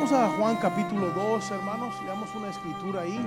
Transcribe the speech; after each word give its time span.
Vamos 0.00 0.14
a 0.14 0.30
Juan 0.30 0.56
capítulo 0.56 1.10
2, 1.10 1.50
hermanos, 1.50 1.94
leamos 2.02 2.34
una 2.34 2.48
escritura 2.48 3.02
ahí. 3.02 3.20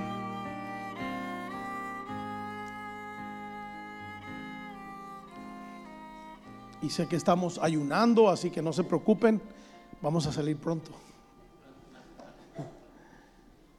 Y 6.82 6.90
sé 6.90 7.06
que 7.06 7.14
estamos 7.14 7.60
ayunando, 7.62 8.28
así 8.28 8.50
que 8.50 8.60
no 8.60 8.72
se 8.72 8.82
preocupen, 8.82 9.40
vamos 10.02 10.26
a 10.26 10.32
salir 10.32 10.56
pronto. 10.56 10.90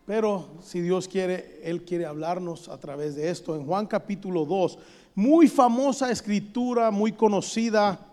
Pero 0.06 0.48
si 0.62 0.80
Dios 0.80 1.10
quiere, 1.10 1.60
Él 1.64 1.84
quiere 1.84 2.06
hablarnos 2.06 2.70
a 2.70 2.78
través 2.78 3.18
de 3.18 3.30
esto. 3.30 3.58
En 3.58 3.66
Juan 3.66 3.88
capítulo 3.88 4.46
2, 4.46 4.80
muy 5.16 5.50
famosa 5.50 6.10
escritura, 6.12 6.92
muy 6.92 7.12
conocida, 7.12 8.05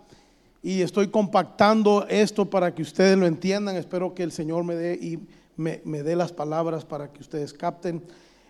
y 0.62 0.80
estoy 0.80 1.08
compactando 1.08 2.06
esto 2.08 2.48
para 2.48 2.72
que 2.72 2.82
ustedes 2.82 3.18
lo 3.18 3.26
entiendan. 3.26 3.76
Espero 3.76 4.14
que 4.14 4.22
el 4.22 4.30
Señor 4.30 4.62
me 4.62 4.76
dé 4.76 4.94
y 4.94 5.18
me, 5.56 6.02
dé 6.02 6.14
las 6.14 6.32
palabras 6.32 6.84
para 6.84 7.12
que 7.12 7.20
ustedes 7.20 7.52
capten. 7.52 8.02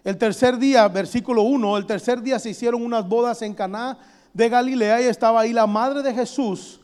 El 0.04 0.18
tercer 0.18 0.58
día, 0.58 0.86
versículo 0.88 1.42
1, 1.42 1.78
el 1.78 1.86
tercer 1.86 2.20
día 2.20 2.38
se 2.38 2.50
hicieron 2.50 2.82
unas 2.82 3.08
bodas 3.08 3.40
en 3.40 3.54
Caná 3.54 3.98
de 4.34 4.48
Galilea 4.48 5.00
y 5.00 5.04
estaba 5.04 5.40
ahí 5.40 5.52
la 5.52 5.66
madre 5.66 6.02
de 6.02 6.12
Jesús 6.12 6.80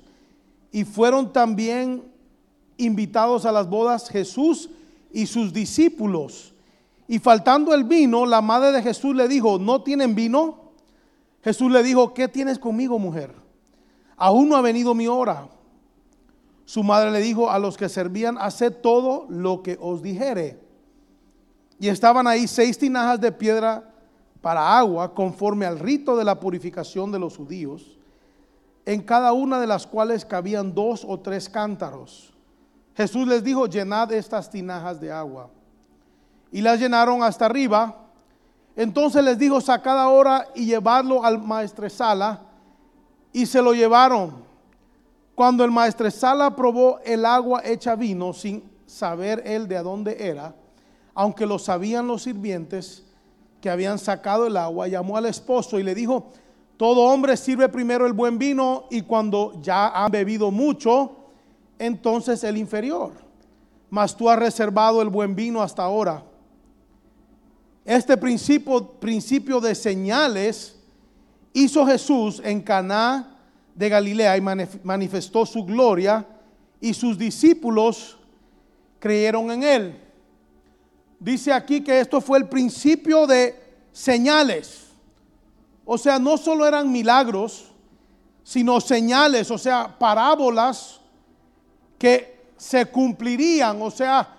y 0.73 0.85
fueron 0.85 1.33
también 1.33 2.05
invitados 2.79 3.45
a 3.45 3.53
las 3.53 3.69
bodas 3.69 4.09
Jesús 4.09 4.71
y 5.13 5.27
sus 5.27 5.53
discípulos. 5.53 6.55
Y 7.07 7.19
faltando 7.19 7.75
el 7.75 7.85
vino, 7.85 8.25
la 8.25 8.41
madre 8.41 8.73
de 8.73 8.83
Jesús 8.83 9.15
le 9.15 9.29
dijo, 9.29 9.59
¿no 9.59 9.83
tienen 9.83 10.15
vino? 10.15 10.73
Jesús 11.43 11.71
le 11.71 11.83
dijo, 11.83 12.15
¿qué 12.15 12.29
tienes 12.29 12.59
conmigo, 12.59 12.99
mujer? 12.99 13.48
Aún 14.19 14.49
no 14.49 14.57
ha 14.57 14.61
venido 14.61 14.95
mi 14.95 15.07
hora. 15.07 15.49
Su 16.65 16.83
madre 16.83 17.13
le 17.13 17.21
dijo 17.21 17.51
a 17.51 17.59
los 17.59 17.77
que 17.77 17.89
servían, 17.89 18.37
haced 18.37 18.73
todo 18.83 19.27
lo 19.31 19.63
que 19.63 19.79
os 19.81 20.03
dijere. 20.03 20.61
Y 21.79 21.89
estaban 21.89 22.27
ahí 22.27 22.49
seis 22.49 22.77
tinajas 22.77 23.21
de 23.21 23.31
piedra 23.31 23.95
para 24.43 24.77
agua, 24.77 25.15
conforme 25.15 25.65
al 25.65 25.79
rito 25.79 26.17
de 26.17 26.25
la 26.25 26.39
purificación 26.39 27.13
de 27.13 27.21
los 27.21 27.37
judíos, 27.37 27.97
en 28.85 29.03
cada 29.03 29.33
una 29.33 29.61
de 29.61 29.69
las 29.69 29.87
cuales 29.87 30.25
cabían 30.25 30.75
dos 30.75 31.07
o 31.09 31.21
tres 31.21 31.49
cántaros. 31.49 32.35
Jesús 32.97 33.29
les 33.29 33.45
dijo, 33.45 33.67
llenad 33.67 34.13
estas 34.13 34.51
tinajas 34.51 35.01
de 35.01 35.13
agua. 35.13 35.51
Y 36.51 36.61
las 36.61 36.81
llenaron 36.81 37.23
hasta 37.23 37.47
arriba. 37.47 37.97
Entonces 38.75 39.23
les 39.23 39.39
dijo, 39.39 39.61
sacad 39.61 40.01
ahora 40.01 40.49
y 40.57 40.67
llevadlo 40.67 41.25
al 41.25 41.41
maestresala 41.41 42.48
y 43.33 43.47
se 43.47 43.63
lo 43.63 43.73
llevaron. 43.73 44.47
Cuando 45.35 45.65
el 45.65 45.71
maestresala 45.71 46.55
probó 46.57 46.99
el 47.05 47.25
agua 47.25 47.63
hecha 47.65 47.95
vino 47.95 48.33
sin 48.33 48.63
saber 48.87 49.43
él 49.47 49.69
de 49.69 49.79
dónde 49.83 50.17
era, 50.19 50.55
aunque 51.15 51.47
lo 51.47 51.59
sabían 51.59 52.07
los 52.07 52.23
sirvientes 52.23 53.05
que 53.61 53.71
habían 53.71 53.99
sacado 53.99 54.47
el 54.47 54.57
agua, 54.57 54.89
llamó 54.89 55.17
al 55.17 55.27
esposo 55.27 55.79
y 55.79 55.83
le 55.83 55.95
dijo, 55.95 56.33
todo 56.77 57.03
hombre 57.03 57.37
sirve 57.37 57.69
primero 57.69 58.07
el 58.07 58.13
buen 58.13 58.39
vino 58.39 58.85
y 58.91 59.03
cuando 59.03 59.61
ya 59.61 59.89
han 59.89 60.11
bebido 60.13 60.51
mucho, 60.51 61.17
entonces 61.79 62.45
el 62.45 62.57
inferior. 62.57 63.13
Mas 63.91 64.17
tú 64.17 64.31
has 64.31 64.39
reservado 64.39 65.03
el 65.03 65.09
buen 65.09 65.35
vino 65.35 65.63
hasta 65.63 65.83
ahora. 65.83 66.23
Este 67.85 68.17
principio, 68.17 68.93
principio 69.01 69.61
de 69.61 69.75
señales 69.75 70.78
hizo 71.53 71.87
Jesús 71.87 72.41
en 72.45 72.61
Caná 72.61 73.37
de 73.75 73.89
Galilea 73.89 74.37
y 74.37 74.41
manifestó 74.83 75.47
su 75.47 75.65
gloria 75.65 76.27
y 76.81 76.95
sus 76.95 77.17
discípulos 77.17 78.19
creyeron 78.99 79.51
en 79.51 79.63
él. 79.63 80.01
Dice 81.21 81.53
aquí 81.53 81.81
que 81.81 82.01
esto 82.01 82.21
fue 82.21 82.39
el 82.39 82.49
principio 82.49 83.27
de 83.27 83.55
señales. 83.93 84.87
O 85.85 85.97
sea, 85.99 86.19
no 86.19 86.37
solo 86.37 86.67
eran 86.67 86.91
milagros, 86.93 87.73
sino 88.45 88.81
señales, 88.81 89.51
o 89.51 89.59
sea, 89.59 89.97
parábolas 89.99 91.01
que 91.99 92.39
se 92.57 92.87
cumplirían. 92.87 93.81
O 93.83 93.91
sea, 93.91 94.37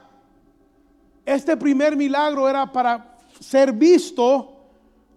este 1.26 1.56
primer 1.58 1.96
milagro 1.96 2.48
era 2.48 2.72
para 2.72 3.18
ser 3.40 3.72
visto 3.72 4.59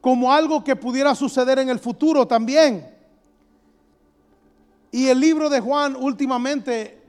como 0.03 0.33
algo 0.33 0.65
que 0.65 0.75
pudiera 0.75 1.15
suceder 1.15 1.61
en 1.61 1.69
el 1.69 1.79
futuro 1.79 2.27
también. 2.27 2.93
Y 4.91 5.07
el 5.07 5.21
libro 5.21 5.49
de 5.49 5.61
Juan 5.61 5.95
últimamente 5.95 7.01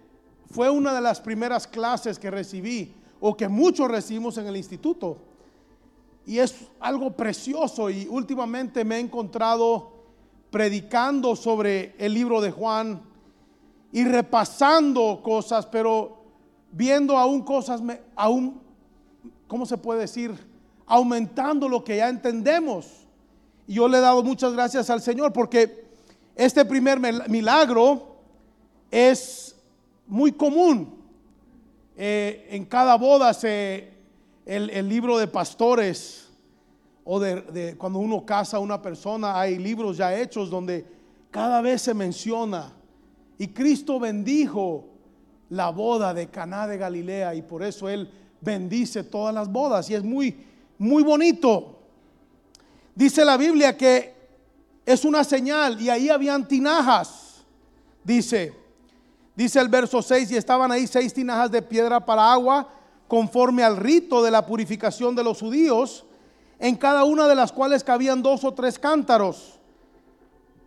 fue 0.51 0.69
una 0.69 0.93
de 0.93 1.01
las 1.01 1.19
primeras 1.19 1.67
clases 1.67 2.19
que 2.19 2.29
recibí 2.29 2.93
o 3.19 3.35
que 3.35 3.47
muchos 3.47 3.89
recibimos 3.89 4.37
en 4.37 4.45
el 4.45 4.55
instituto. 4.55 5.17
Y 6.27 6.37
es 6.37 6.55
algo 6.79 7.11
precioso 7.11 7.89
y 7.89 8.07
últimamente 8.07 8.85
me 8.85 8.97
he 8.97 8.99
encontrado 8.99 9.91
predicando 10.51 11.35
sobre 11.35 11.95
el 11.97 12.13
libro 12.13 12.41
de 12.41 12.51
Juan 12.51 13.01
y 13.91 14.03
repasando 14.03 15.19
cosas, 15.23 15.65
pero 15.65 16.23
viendo 16.71 17.17
aún 17.17 17.41
cosas, 17.41 17.81
aún, 18.15 18.61
¿cómo 19.47 19.65
se 19.65 19.77
puede 19.77 20.01
decir? 20.01 20.52
Aumentando 20.85 21.67
lo 21.69 21.83
que 21.83 21.97
ya 21.97 22.09
entendemos. 22.09 22.87
Y 23.67 23.75
yo 23.75 23.87
le 23.87 23.97
he 23.97 24.01
dado 24.01 24.23
muchas 24.23 24.53
gracias 24.53 24.89
al 24.89 25.01
Señor 25.01 25.31
porque 25.33 25.85
este 26.35 26.65
primer 26.65 26.99
milagro 27.29 28.17
es 28.91 29.55
muy 30.07 30.31
común. 30.31 31.01
Eh, 31.95 32.47
en 32.49 32.65
cada 32.65 32.95
boda 32.95 33.33
se, 33.33 33.93
el, 34.45 34.89
libro 34.89 35.17
de 35.17 35.27
pastores 35.27 36.29
o 37.03 37.19
de, 37.19 37.75
cuando 37.77 37.99
uno 37.99 38.25
casa 38.25 38.57
a 38.57 38.59
una 38.59 38.81
persona, 38.81 39.39
hay 39.39 39.57
libros 39.57 39.97
ya 39.97 40.17
hechos 40.17 40.49
donde 40.49 40.85
cada 41.29 41.61
vez 41.61 41.81
se 41.81 41.93
menciona 41.93 42.73
y 43.37 43.47
Cristo 43.47 43.99
bendijo 43.99 44.85
la 45.49 45.69
boda 45.69 46.13
de 46.13 46.27
Caná 46.27 46.67
de 46.67 46.77
Galilea 46.77 47.35
y 47.35 47.41
por 47.41 47.63
eso 47.63 47.89
él 47.89 48.09
bendice 48.41 49.03
todas 49.03 49.33
las 49.33 49.51
bodas 49.51 49.89
y 49.89 49.95
es 49.95 50.03
muy 50.03 50.35
muy 50.83 51.01
bonito. 51.01 51.79
Dice 52.93 53.23
la 53.23 53.37
Biblia 53.37 53.77
que 53.77 54.13
es 54.85 55.05
una 55.05 55.23
señal 55.23 55.79
y 55.79 55.89
ahí 55.89 56.09
habían 56.09 56.47
tinajas. 56.47 57.43
Dice, 58.03 58.53
dice 59.33 59.59
el 59.61 59.69
verso 59.69 60.01
6, 60.01 60.31
y 60.31 60.35
estaban 60.35 60.71
ahí 60.71 60.85
seis 60.85 61.13
tinajas 61.13 61.49
de 61.51 61.61
piedra 61.61 62.05
para 62.05 62.31
agua 62.31 62.67
conforme 63.07 63.63
al 63.63 63.77
rito 63.77 64.21
de 64.21 64.31
la 64.31 64.45
purificación 64.45 65.15
de 65.15 65.23
los 65.23 65.39
judíos, 65.39 66.05
en 66.59 66.75
cada 66.75 67.05
una 67.05 67.27
de 67.27 67.35
las 67.35 67.51
cuales 67.51 67.83
cabían 67.83 68.21
dos 68.21 68.43
o 68.43 68.53
tres 68.53 68.77
cántaros, 68.77 69.59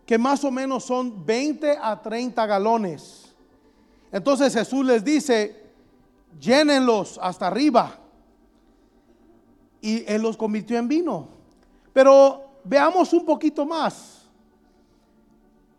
que 0.05 0.17
más 0.17 0.43
o 0.43 0.49
menos 0.49 0.83
son 0.83 1.25
20 1.25 1.77
a 1.79 2.01
30 2.01 2.45
galones. 2.45 3.35
Entonces 4.11 4.53
Jesús 4.53 4.83
les 4.85 5.03
dice, 5.03 5.63
llénenlos 6.39 7.19
hasta 7.21 7.47
arriba 7.47 7.99
y 9.87 10.03
Él 10.05 10.21
los 10.21 10.35
convirtió 10.35 10.77
en 10.77 10.89
vino. 10.89 11.29
Pero 11.93 12.43
veamos 12.65 13.13
un 13.13 13.23
poquito 13.23 13.65
más, 13.65 14.27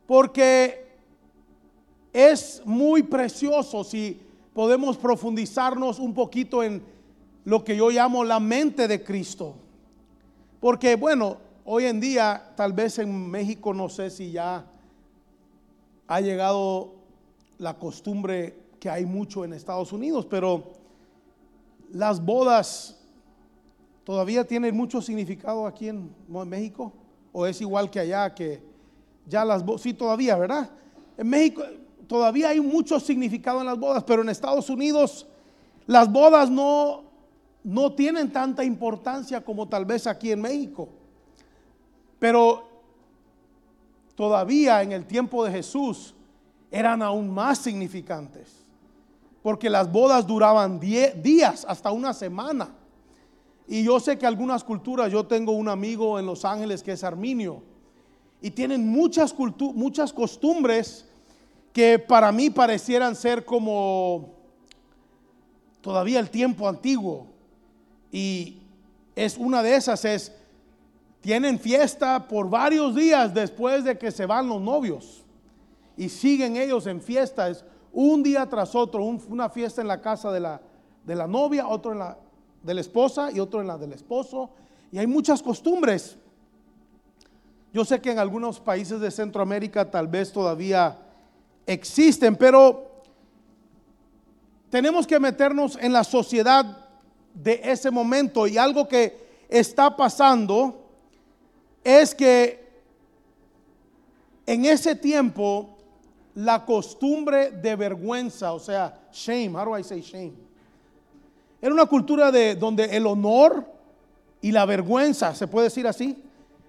porque 0.06 0.88
es 2.10 2.62
muy 2.64 3.02
precioso 3.02 3.84
si 3.84 4.18
podemos 4.54 4.96
profundizarnos 4.96 5.98
un 5.98 6.14
poquito 6.14 6.62
en 6.62 6.82
lo 7.44 7.62
que 7.62 7.76
yo 7.76 7.90
llamo 7.90 8.24
la 8.24 8.40
mente 8.40 8.88
de 8.88 9.04
Cristo. 9.04 9.54
Porque 10.58 10.96
bueno, 10.96 11.36
hoy 11.66 11.84
en 11.84 12.00
día, 12.00 12.54
tal 12.56 12.72
vez 12.72 12.98
en 12.98 13.30
México, 13.30 13.74
no 13.74 13.90
sé 13.90 14.08
si 14.08 14.32
ya 14.32 14.64
ha 16.06 16.20
llegado 16.22 16.94
la 17.58 17.74
costumbre 17.74 18.58
que 18.80 18.88
hay 18.88 19.04
mucho 19.04 19.44
en 19.44 19.52
Estados 19.52 19.92
Unidos, 19.92 20.24
pero 20.24 20.72
las 21.92 22.24
bodas 22.24 22.97
todavía 24.08 24.42
tiene 24.42 24.72
mucho 24.72 25.02
significado 25.02 25.66
aquí 25.66 25.86
en, 25.86 26.10
México? 26.46 26.94
¿O 27.30 27.44
es 27.44 27.60
igual 27.60 27.90
que 27.90 28.00
allá 28.00 28.34
que 28.34 28.62
ya 29.26 29.44
las 29.44 29.62
bodas? 29.62 29.82
Sí, 29.82 29.92
todavía, 29.92 30.34
¿verdad? 30.38 30.70
En 31.18 31.28
México 31.28 31.62
todavía 32.06 32.48
hay 32.48 32.58
mucho 32.58 32.98
significado 33.00 33.60
en 33.60 33.66
las 33.66 33.78
bodas, 33.78 34.02
pero 34.04 34.22
en 34.22 34.30
Estados 34.30 34.70
Unidos 34.70 35.26
las 35.86 36.10
bodas 36.10 36.48
no, 36.48 37.02
no 37.62 37.92
tienen 37.92 38.32
tanta 38.32 38.64
importancia 38.64 39.44
como 39.44 39.68
tal 39.68 39.84
vez 39.84 40.06
aquí 40.06 40.32
en 40.32 40.40
México. 40.40 40.88
Pero 42.18 42.66
todavía 44.14 44.82
en 44.82 44.92
el 44.92 45.04
tiempo 45.04 45.44
de 45.44 45.50
Jesús 45.50 46.14
eran 46.70 47.02
aún 47.02 47.28
más 47.28 47.58
significantes. 47.58 48.64
Porque 49.42 49.68
las 49.68 49.92
bodas 49.92 50.26
duraban 50.26 50.80
días, 50.80 51.66
hasta 51.68 51.92
una 51.92 52.14
semana. 52.14 52.77
Y 53.68 53.84
yo 53.84 54.00
sé 54.00 54.18
que 54.18 54.26
algunas 54.26 54.64
culturas, 54.64 55.12
yo 55.12 55.26
tengo 55.26 55.52
un 55.52 55.68
amigo 55.68 56.18
en 56.18 56.24
Los 56.24 56.46
Ángeles 56.46 56.82
que 56.82 56.92
es 56.92 57.04
arminio, 57.04 57.62
y 58.40 58.50
tienen 58.50 58.88
muchas, 58.88 59.34
muchas 59.74 60.12
costumbres 60.12 61.04
que 61.72 61.98
para 61.98 62.32
mí 62.32 62.48
parecieran 62.48 63.14
ser 63.14 63.44
como 63.44 64.36
todavía 65.82 66.18
el 66.18 66.30
tiempo 66.30 66.68
antiguo. 66.68 67.26
Y 68.10 68.62
es 69.14 69.36
una 69.36 69.62
de 69.62 69.74
esas, 69.74 70.04
es, 70.04 70.32
tienen 71.20 71.58
fiesta 71.58 72.26
por 72.26 72.48
varios 72.48 72.94
días 72.94 73.34
después 73.34 73.84
de 73.84 73.98
que 73.98 74.12
se 74.12 74.24
van 74.24 74.48
los 74.48 74.62
novios. 74.62 75.24
Y 75.96 76.08
siguen 76.08 76.56
ellos 76.56 76.86
en 76.86 77.02
fiestas 77.02 77.64
un 77.92 78.22
día 78.22 78.46
tras 78.48 78.74
otro, 78.76 79.04
una 79.04 79.50
fiesta 79.50 79.82
en 79.82 79.88
la 79.88 80.00
casa 80.00 80.30
de 80.30 80.40
la, 80.40 80.60
de 81.04 81.14
la 81.16 81.26
novia, 81.26 81.66
otro 81.66 81.92
en 81.92 81.98
la 81.98 82.16
de 82.62 82.74
la 82.74 82.80
esposa 82.80 83.30
y 83.32 83.40
otro 83.40 83.60
en 83.60 83.66
la 83.66 83.78
del 83.78 83.92
esposo. 83.92 84.50
Y 84.90 84.98
hay 84.98 85.06
muchas 85.06 85.42
costumbres. 85.42 86.16
Yo 87.72 87.84
sé 87.84 88.00
que 88.00 88.10
en 88.10 88.18
algunos 88.18 88.60
países 88.60 89.00
de 89.00 89.10
Centroamérica 89.10 89.90
tal 89.90 90.08
vez 90.08 90.32
todavía 90.32 90.96
existen, 91.66 92.34
pero 92.36 93.02
tenemos 94.70 95.06
que 95.06 95.20
meternos 95.20 95.78
en 95.80 95.92
la 95.92 96.04
sociedad 96.04 96.86
de 97.34 97.60
ese 97.62 97.90
momento 97.90 98.46
y 98.46 98.58
algo 98.58 98.88
que 98.88 99.44
está 99.48 99.96
pasando 99.96 100.90
es 101.84 102.14
que 102.14 102.68
en 104.46 104.64
ese 104.64 104.94
tiempo 104.94 105.76
la 106.34 106.64
costumbre 106.64 107.50
de 107.50 107.76
vergüenza, 107.76 108.52
o 108.52 108.58
sea, 108.58 109.08
shame, 109.12 109.50
how 109.54 109.64
do 109.64 109.78
I 109.78 109.82
say 109.82 110.00
shame? 110.00 110.47
Era 111.60 111.74
una 111.74 111.86
cultura 111.86 112.30
de 112.30 112.54
donde 112.54 112.84
el 112.84 113.06
honor 113.06 113.66
y 114.40 114.52
la 114.52 114.64
vergüenza, 114.64 115.34
se 115.34 115.48
puede 115.48 115.64
decir 115.64 115.86
así, 115.86 116.22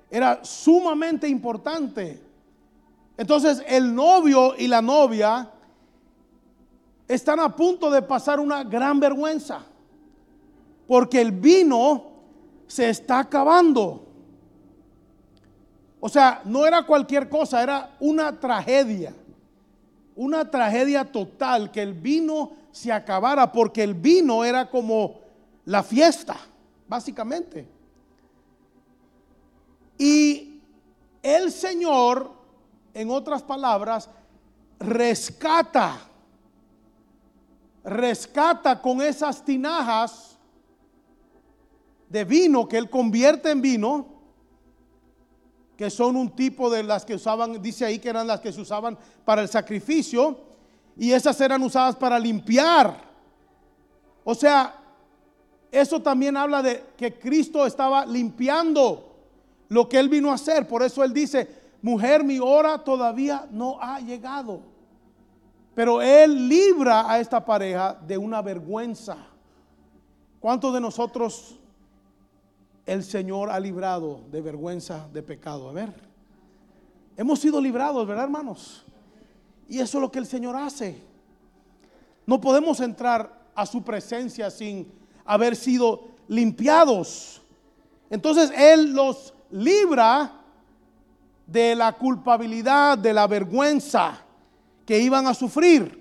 era 0.09 0.43
sumamente 0.43 1.27
importante. 1.27 2.19
Entonces, 3.17 3.63
el 3.67 3.93
novio 3.93 4.55
y 4.57 4.67
la 4.67 4.81
novia 4.81 5.51
están 7.07 7.39
a 7.39 7.55
punto 7.55 7.91
de 7.91 8.01
pasar 8.01 8.39
una 8.39 8.63
gran 8.63 8.99
vergüenza, 8.99 9.63
porque 10.87 11.21
el 11.21 11.31
vino 11.31 12.05
se 12.67 12.89
está 12.89 13.19
acabando. 13.19 14.05
O 15.99 16.07
sea, 16.07 16.41
no 16.45 16.65
era 16.65 16.85
cualquier 16.85 17.27
cosa, 17.29 17.61
era 17.61 17.95
una 17.99 18.39
tragedia, 18.39 19.13
una 20.19 20.51
tragedia 20.51 21.09
total 21.09 21.71
que 21.71 21.81
el 21.81 21.93
vino 21.93 22.51
se 22.73 22.91
acabara, 22.91 23.53
porque 23.53 23.81
el 23.81 23.93
vino 23.93 24.43
era 24.43 24.69
como 24.69 25.21
la 25.63 25.81
fiesta, 25.81 26.35
básicamente. 26.89 27.65
Y 29.97 30.59
el 31.23 31.53
Señor, 31.53 32.33
en 32.93 33.09
otras 33.09 33.41
palabras, 33.41 34.09
rescata 34.77 36.01
rescata 37.81 38.81
con 38.81 39.01
esas 39.01 39.45
tinajas 39.45 40.37
de 42.09 42.25
vino 42.25 42.67
que 42.67 42.77
él 42.77 42.89
convierte 42.89 43.51
en 43.51 43.61
vino, 43.61 44.18
que 45.79 45.89
son 45.89 46.17
un 46.17 46.31
tipo 46.31 46.69
de 46.69 46.83
las 46.83 47.05
que 47.05 47.15
usaban, 47.15 47.61
dice 47.61 47.85
ahí 47.85 47.99
que 47.99 48.09
eran 48.09 48.27
las 48.27 48.41
que 48.41 48.51
se 48.51 48.59
usaban 48.59 48.97
para 49.23 49.41
el 49.41 49.47
sacrificio, 49.47 50.37
y 50.97 51.13
esas 51.13 51.39
eran 51.39 51.63
usadas 51.63 51.95
para 51.95 52.19
limpiar. 52.19 52.97
O 54.25 54.35
sea, 54.35 54.75
eso 55.71 56.01
también 56.01 56.35
habla 56.35 56.61
de 56.61 56.83
que 56.97 57.17
Cristo 57.17 57.65
estaba 57.65 58.05
limpiando 58.05 59.15
lo 59.69 59.87
que 59.87 59.97
él 59.97 60.09
vino 60.09 60.31
a 60.31 60.33
hacer. 60.33 60.67
Por 60.67 60.83
eso 60.83 61.01
él 61.01 61.13
dice, 61.13 61.47
mujer, 61.81 62.25
mi 62.25 62.39
hora 62.39 62.83
todavía 62.83 63.47
no 63.49 63.81
ha 63.81 64.01
llegado. 64.01 64.59
Pero 65.75 66.01
Él 66.01 66.49
libra 66.49 67.09
a 67.09 67.21
esta 67.21 67.45
pareja 67.45 67.97
de 68.05 68.17
una 68.17 68.41
vergüenza. 68.41 69.15
¿Cuántos 70.41 70.73
de 70.73 70.81
nosotros 70.81 71.57
el 72.89 73.03
Señor 73.03 73.51
ha 73.51 73.59
librado 73.59 74.21
de 74.31 74.41
vergüenza 74.41 75.07
de 75.13 75.21
pecado? 75.21 75.69
A 75.69 75.73
ver. 75.73 75.93
Hemos 77.15 77.39
sido 77.39 77.61
librados, 77.61 78.07
¿verdad, 78.07 78.25
hermanos? 78.25 78.83
Y 79.67 79.79
eso 79.79 79.99
es 79.99 80.01
lo 80.01 80.11
que 80.11 80.17
el 80.19 80.25
Señor 80.25 80.55
hace. 80.55 80.99
No 82.25 82.41
podemos 82.41 82.79
entrar 82.79 83.51
a 83.53 83.65
su 83.65 83.83
presencia 83.83 84.49
sin 84.49 84.91
haber 85.25 85.55
sido 85.55 86.07
limpiados. 86.27 87.41
Entonces 88.09 88.51
Él 88.55 88.93
los 88.93 89.33
libra 89.51 90.41
de 91.45 91.75
la 91.75 91.93
culpabilidad, 91.93 92.97
de 92.97 93.13
la 93.13 93.27
vergüenza 93.27 94.23
que 94.85 94.99
iban 94.99 95.27
a 95.27 95.35
sufrir. 95.35 95.99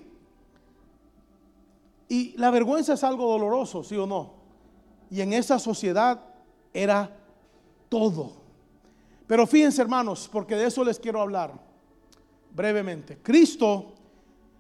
Y 2.09 2.35
la 2.39 2.51
vergüenza 2.51 2.95
es 2.95 3.05
algo 3.05 3.31
doloroso, 3.31 3.85
sí 3.85 3.97
o 3.97 4.07
no. 4.07 4.33
Y 5.11 5.21
en 5.21 5.35
esa 5.35 5.59
sociedad 5.59 6.28
era 6.83 7.11
todo. 7.89 8.33
Pero 9.27 9.47
fíjense 9.47 9.83
hermanos, 9.83 10.29
porque 10.31 10.57
de 10.57 10.67
eso 10.67 10.83
les 10.85 10.99
quiero 10.99 11.21
hablar 11.21 11.53
brevemente. 12.55 13.19
Cristo 13.19 13.93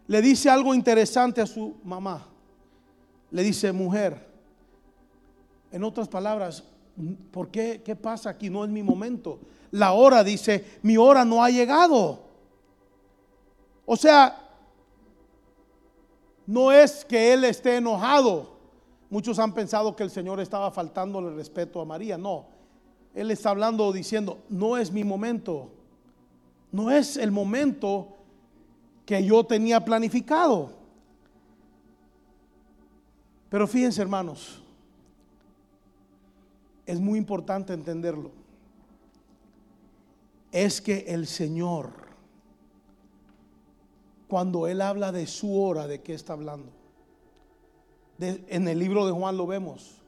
le 0.07 0.21
dice 0.23 0.51
algo 0.51 0.75
interesante 0.75 1.41
a 1.41 1.47
su 1.47 1.77
mamá. 1.85 2.27
Le 3.31 3.43
dice, 3.43 3.73
mujer, 3.73 4.27
en 5.71 5.85
otras 5.85 6.09
palabras, 6.09 6.65
¿por 7.31 7.51
qué? 7.51 7.83
¿Qué 7.85 7.95
pasa 7.95 8.31
aquí? 8.31 8.51
No 8.51 8.65
es 8.65 8.71
mi 8.71 8.83
momento. 8.83 9.39
La 9.71 9.93
hora 9.93 10.25
dice, 10.25 10.79
mi 10.83 10.97
hora 10.97 11.25
no 11.25 11.45
ha 11.45 11.51
llegado. 11.51 12.25
O 13.85 13.97
sea, 13.97 14.49
no 16.47 16.73
es 16.73 17.05
que 17.05 17.33
él 17.33 17.45
esté 17.45 17.77
enojado. 17.77 18.58
Muchos 19.11 19.39
han 19.39 19.55
pensado 19.55 19.97
que 19.97 20.03
el 20.03 20.11
Señor 20.11 20.41
estaba 20.41 20.71
faltándole 20.71 21.35
respeto 21.35 21.81
a 21.81 21.85
María. 21.85 22.19
No, 22.19 22.47
él 23.15 23.31
está 23.31 23.51
hablando 23.51 23.93
diciendo, 23.93 24.39
no 24.49 24.77
es 24.77 24.93
mi 24.93 25.05
momento. 25.05 25.71
No 26.71 26.91
es 26.91 27.17
el 27.17 27.31
momento 27.31 28.17
que 29.07 29.25
yo 29.25 29.45
tenía 29.45 29.85
planificado. 29.85 30.73
Pero 33.49 33.67
fíjense 33.67 34.03
hermanos, 34.03 34.63
es 36.85 37.01
muy 37.01 37.19
importante 37.19 37.73
entenderlo. 37.73 38.31
Es 40.53 40.81
que 40.81 41.07
el 41.09 41.27
Señor 41.27 42.09
cuando 44.29 44.67
él 44.67 44.83
habla 44.83 45.11
de 45.11 45.27
su 45.27 45.61
hora, 45.61 45.87
¿de 45.87 46.03
qué 46.03 46.13
está 46.13 46.35
hablando? 46.35 46.71
En 48.21 48.69
el 48.69 48.79
libro 48.79 49.07
de 49.07 49.13
Juan 49.13 49.37
lo 49.37 49.47
vemos. 49.47 49.99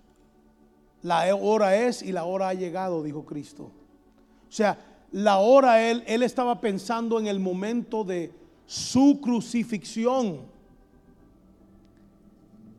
La 1.02 1.35
hora 1.35 1.76
es 1.76 2.02
y 2.02 2.12
la 2.12 2.25
hora 2.25 2.49
ha 2.49 2.55
llegado, 2.55 3.02
dijo 3.02 3.25
Cristo. 3.25 3.64
O 3.64 4.52
sea, 4.52 4.79
la 5.12 5.38
hora 5.38 5.88
él, 5.88 6.05
él 6.07 6.23
estaba 6.23 6.61
pensando 6.61 7.19
en 7.19 7.26
el 7.26 7.40
momento 7.40 8.05
de 8.05 8.33
su 8.67 9.21
crucifixión. 9.21 10.40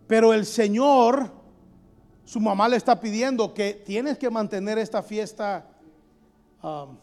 Pero 0.07 0.33
el 0.33 0.45
Señor, 0.45 1.31
su 2.25 2.39
mamá 2.39 2.67
le 2.69 2.77
está 2.77 3.00
pidiendo 3.00 3.53
que 3.53 3.73
tienes 3.73 4.17
que 4.17 4.29
mantener 4.29 4.77
esta 4.77 5.01
fiesta 5.01 5.65
um, 6.61 6.97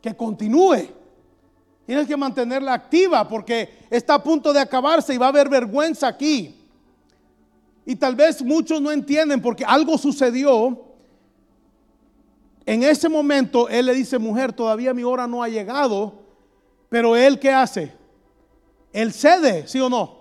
que 0.00 0.14
continúe. 0.14 0.88
Tienes 1.86 2.06
que 2.06 2.16
mantenerla 2.16 2.74
activa 2.74 3.26
porque 3.26 3.86
está 3.90 4.14
a 4.14 4.22
punto 4.22 4.52
de 4.52 4.60
acabarse 4.60 5.14
y 5.14 5.18
va 5.18 5.26
a 5.26 5.30
haber 5.30 5.48
vergüenza 5.48 6.06
aquí. 6.06 6.57
Y 7.88 7.96
tal 7.96 8.14
vez 8.14 8.42
muchos 8.42 8.82
no 8.82 8.92
entienden 8.92 9.40
porque 9.40 9.64
algo 9.64 9.96
sucedió. 9.96 10.78
En 12.66 12.82
ese 12.82 13.08
momento 13.08 13.66
él 13.70 13.86
le 13.86 13.94
dice, 13.94 14.18
mujer, 14.18 14.52
todavía 14.52 14.92
mi 14.92 15.04
hora 15.04 15.26
no 15.26 15.42
ha 15.42 15.48
llegado, 15.48 16.20
pero 16.90 17.16
él 17.16 17.38
qué 17.38 17.50
hace? 17.50 17.94
Él 18.92 19.10
cede, 19.10 19.66
¿sí 19.66 19.80
o 19.80 19.88
no? 19.88 20.18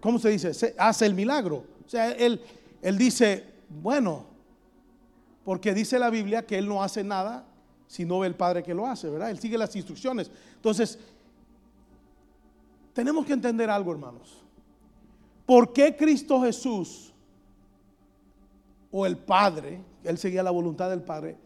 ¿Cómo 0.00 0.18
se 0.18 0.28
dice? 0.28 0.74
hace 0.76 1.06
el 1.06 1.14
milagro. 1.14 1.64
O 1.86 1.88
sea, 1.88 2.10
él, 2.10 2.38
él 2.82 2.98
dice, 2.98 3.46
bueno, 3.70 4.26
porque 5.42 5.72
dice 5.72 5.98
la 5.98 6.10
Biblia 6.10 6.44
que 6.44 6.58
él 6.58 6.68
no 6.68 6.82
hace 6.82 7.02
nada 7.02 7.46
si 7.86 8.04
no 8.04 8.18
ve 8.18 8.26
el 8.26 8.34
Padre 8.34 8.62
que 8.62 8.74
lo 8.74 8.86
hace, 8.86 9.08
¿verdad? 9.08 9.30
Él 9.30 9.38
sigue 9.38 9.56
las 9.56 9.74
instrucciones. 9.74 10.30
Entonces, 10.56 10.98
tenemos 12.92 13.24
que 13.24 13.32
entender 13.32 13.70
algo, 13.70 13.90
hermanos. 13.90 14.43
¿Por 15.46 15.72
qué 15.72 15.96
Cristo 15.96 16.40
Jesús 16.40 17.12
o 18.90 19.04
el 19.04 19.18
Padre, 19.18 19.82
él 20.02 20.18
seguía 20.18 20.42
la 20.42 20.50
voluntad 20.50 20.88
del 20.88 21.02
Padre, 21.02 21.36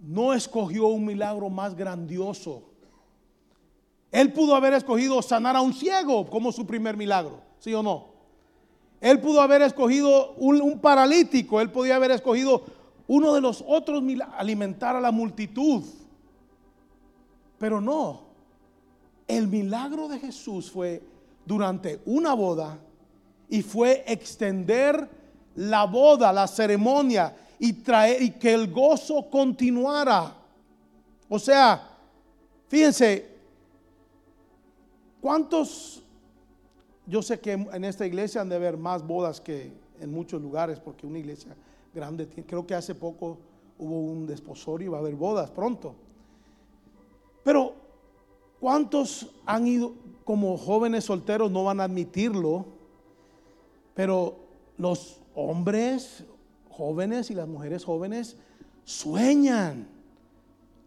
no 0.00 0.34
escogió 0.34 0.88
un 0.88 1.04
milagro 1.04 1.48
más 1.48 1.74
grandioso? 1.74 2.62
Él 4.12 4.32
pudo 4.32 4.54
haber 4.54 4.74
escogido 4.74 5.20
sanar 5.22 5.56
a 5.56 5.60
un 5.60 5.72
ciego 5.72 6.28
como 6.28 6.52
su 6.52 6.66
primer 6.66 6.96
milagro, 6.96 7.40
¿sí 7.58 7.72
o 7.74 7.82
no? 7.82 8.14
Él 9.00 9.20
pudo 9.20 9.40
haber 9.40 9.62
escogido 9.62 10.34
un, 10.34 10.78
paralítico, 10.78 11.60
él 11.60 11.70
podía 11.70 11.96
haber 11.96 12.12
escogido 12.12 12.64
uno 13.06 13.34
de 13.34 13.40
los 13.40 13.62
otros 13.66 14.02
alimentar 14.36 14.96
a 14.96 15.00
la 15.00 15.10
multitud. 15.10 15.82
Pero 17.58 17.80
no, 17.80 18.22
el 19.26 19.48
milagro 19.48 20.08
de 20.08 20.18
Jesús 20.18 20.70
fue 20.70 21.02
durante 21.44 22.00
una 22.06 22.34
boda 22.34 22.78
y 23.48 23.62
fue 23.62 24.04
extender 24.06 25.08
la 25.56 25.84
boda, 25.84 26.32
la 26.32 26.46
ceremonia 26.46 27.34
y 27.58 27.72
traer 27.72 28.22
y 28.22 28.30
que 28.30 28.52
el 28.52 28.70
gozo 28.72 29.28
continuara. 29.30 30.34
O 31.28 31.38
sea, 31.38 31.88
fíjense, 32.68 33.28
¿cuántos 35.20 36.02
yo 37.06 37.22
sé 37.22 37.38
que 37.38 37.52
en 37.52 37.84
esta 37.84 38.06
iglesia 38.06 38.40
han 38.40 38.48
de 38.48 38.56
haber 38.56 38.76
más 38.76 39.06
bodas 39.06 39.40
que 39.40 39.72
en 40.00 40.10
muchos 40.10 40.40
lugares 40.40 40.80
porque 40.80 41.06
una 41.06 41.18
iglesia 41.18 41.54
grande 41.94 42.26
creo 42.46 42.66
que 42.66 42.74
hace 42.74 42.94
poco 42.94 43.38
hubo 43.78 44.00
un 44.00 44.26
desposorio 44.26 44.86
y 44.86 44.90
va 44.90 44.98
a 44.98 45.00
haber 45.00 45.14
bodas 45.14 45.50
pronto. 45.50 45.94
Pero 47.42 47.74
¿cuántos 48.60 49.28
han 49.44 49.66
ido 49.66 49.92
como 50.24 50.56
jóvenes 50.56 51.04
solteros 51.04 51.50
no 51.50 51.64
van 51.64 51.80
a 51.80 51.84
admitirlo? 51.84 52.66
Pero 53.94 54.36
los 54.76 55.20
hombres 55.34 56.24
jóvenes 56.70 57.30
y 57.30 57.34
las 57.34 57.48
mujeres 57.48 57.84
jóvenes 57.84 58.36
sueñan 58.84 59.88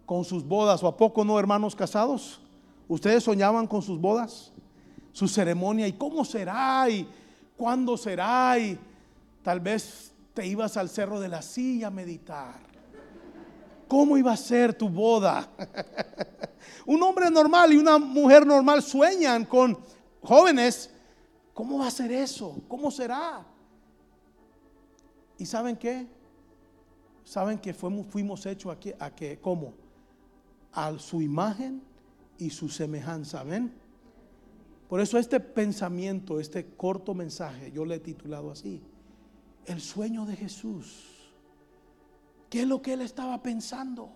con 0.05 0.23
sus 0.23 0.45
bodas. 0.45 0.83
¿O 0.83 0.87
a 0.87 0.97
poco 0.97 1.23
no, 1.23 1.39
hermanos 1.39 1.75
casados? 1.75 2.41
¿Ustedes 2.87 3.23
soñaban 3.23 3.67
con 3.67 3.81
sus 3.81 3.99
bodas? 3.99 4.51
Su 5.11 5.27
ceremonia 5.27 5.87
y 5.87 5.93
cómo 5.93 6.23
será 6.23 6.89
y 6.89 7.07
cuándo 7.55 7.97
será 7.97 8.57
y 8.59 8.77
tal 9.43 9.59
vez 9.59 10.13
te 10.33 10.45
ibas 10.45 10.77
al 10.77 10.89
cerro 10.89 11.19
de 11.19 11.27
la 11.27 11.41
silla 11.41 11.87
a 11.87 11.91
meditar. 11.91 12.67
¿Cómo 13.87 14.17
iba 14.17 14.33
a 14.33 14.37
ser 14.37 14.73
tu 14.73 14.89
boda? 14.89 15.49
Un 16.85 17.01
hombre 17.01 17.29
normal 17.31 17.73
y 17.73 17.77
una 17.77 17.97
mujer 17.97 18.45
normal 18.45 18.81
sueñan 18.81 19.45
con 19.45 19.77
jóvenes. 20.21 20.89
¿Cómo 21.57 21.79
va 21.79 21.87
a 21.87 21.91
ser 21.91 22.11
eso? 22.11 22.61
¿Cómo 22.67 22.91
será? 22.91 23.43
¿Y 25.39 25.45
saben 25.47 25.75
qué? 25.75 26.05
¿Saben 27.23 27.57
que 27.57 27.73
fuimos, 27.73 28.45
hechos 28.45 28.71
aquí, 28.71 28.93
a 28.99 29.09
que, 29.09 29.39
¿cómo? 29.39 29.73
A 30.71 30.99
su 30.99 31.19
imagen 31.19 31.81
y 32.37 32.51
su 32.51 32.69
semejanza, 32.69 33.43
¿ven? 33.43 33.73
Por 34.87 35.01
eso 35.01 35.17
este 35.17 35.39
pensamiento, 35.39 36.39
este 36.39 36.63
corto 36.63 37.15
mensaje, 37.15 37.71
yo 37.71 37.85
le 37.85 37.95
he 37.95 37.99
titulado 38.01 38.51
así, 38.51 38.79
el 39.65 39.81
sueño 39.81 40.27
de 40.27 40.35
Jesús. 40.35 41.05
¿Qué 42.51 42.61
es 42.61 42.67
lo 42.67 42.83
que 42.83 42.93
él 42.93 43.01
estaba 43.01 43.41
pensando? 43.41 44.11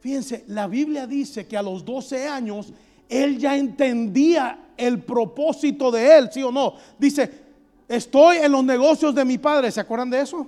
Fíjense, 0.00 0.46
la 0.48 0.66
Biblia 0.66 1.06
dice 1.06 1.46
que 1.46 1.58
a 1.58 1.62
los 1.62 1.84
12 1.84 2.26
años 2.26 2.72
él 3.08 3.38
ya 3.38 3.56
entendía 3.56 4.70
el 4.76 5.02
propósito 5.02 5.90
de 5.90 6.18
él, 6.18 6.30
¿sí 6.32 6.42
o 6.42 6.50
no? 6.50 6.74
Dice, 6.98 7.44
Estoy 7.88 8.38
en 8.38 8.52
los 8.52 8.64
negocios 8.64 9.14
de 9.14 9.24
mi 9.24 9.38
padre. 9.38 9.70
¿Se 9.70 9.80
acuerdan 9.80 10.10
de 10.10 10.20
eso? 10.20 10.46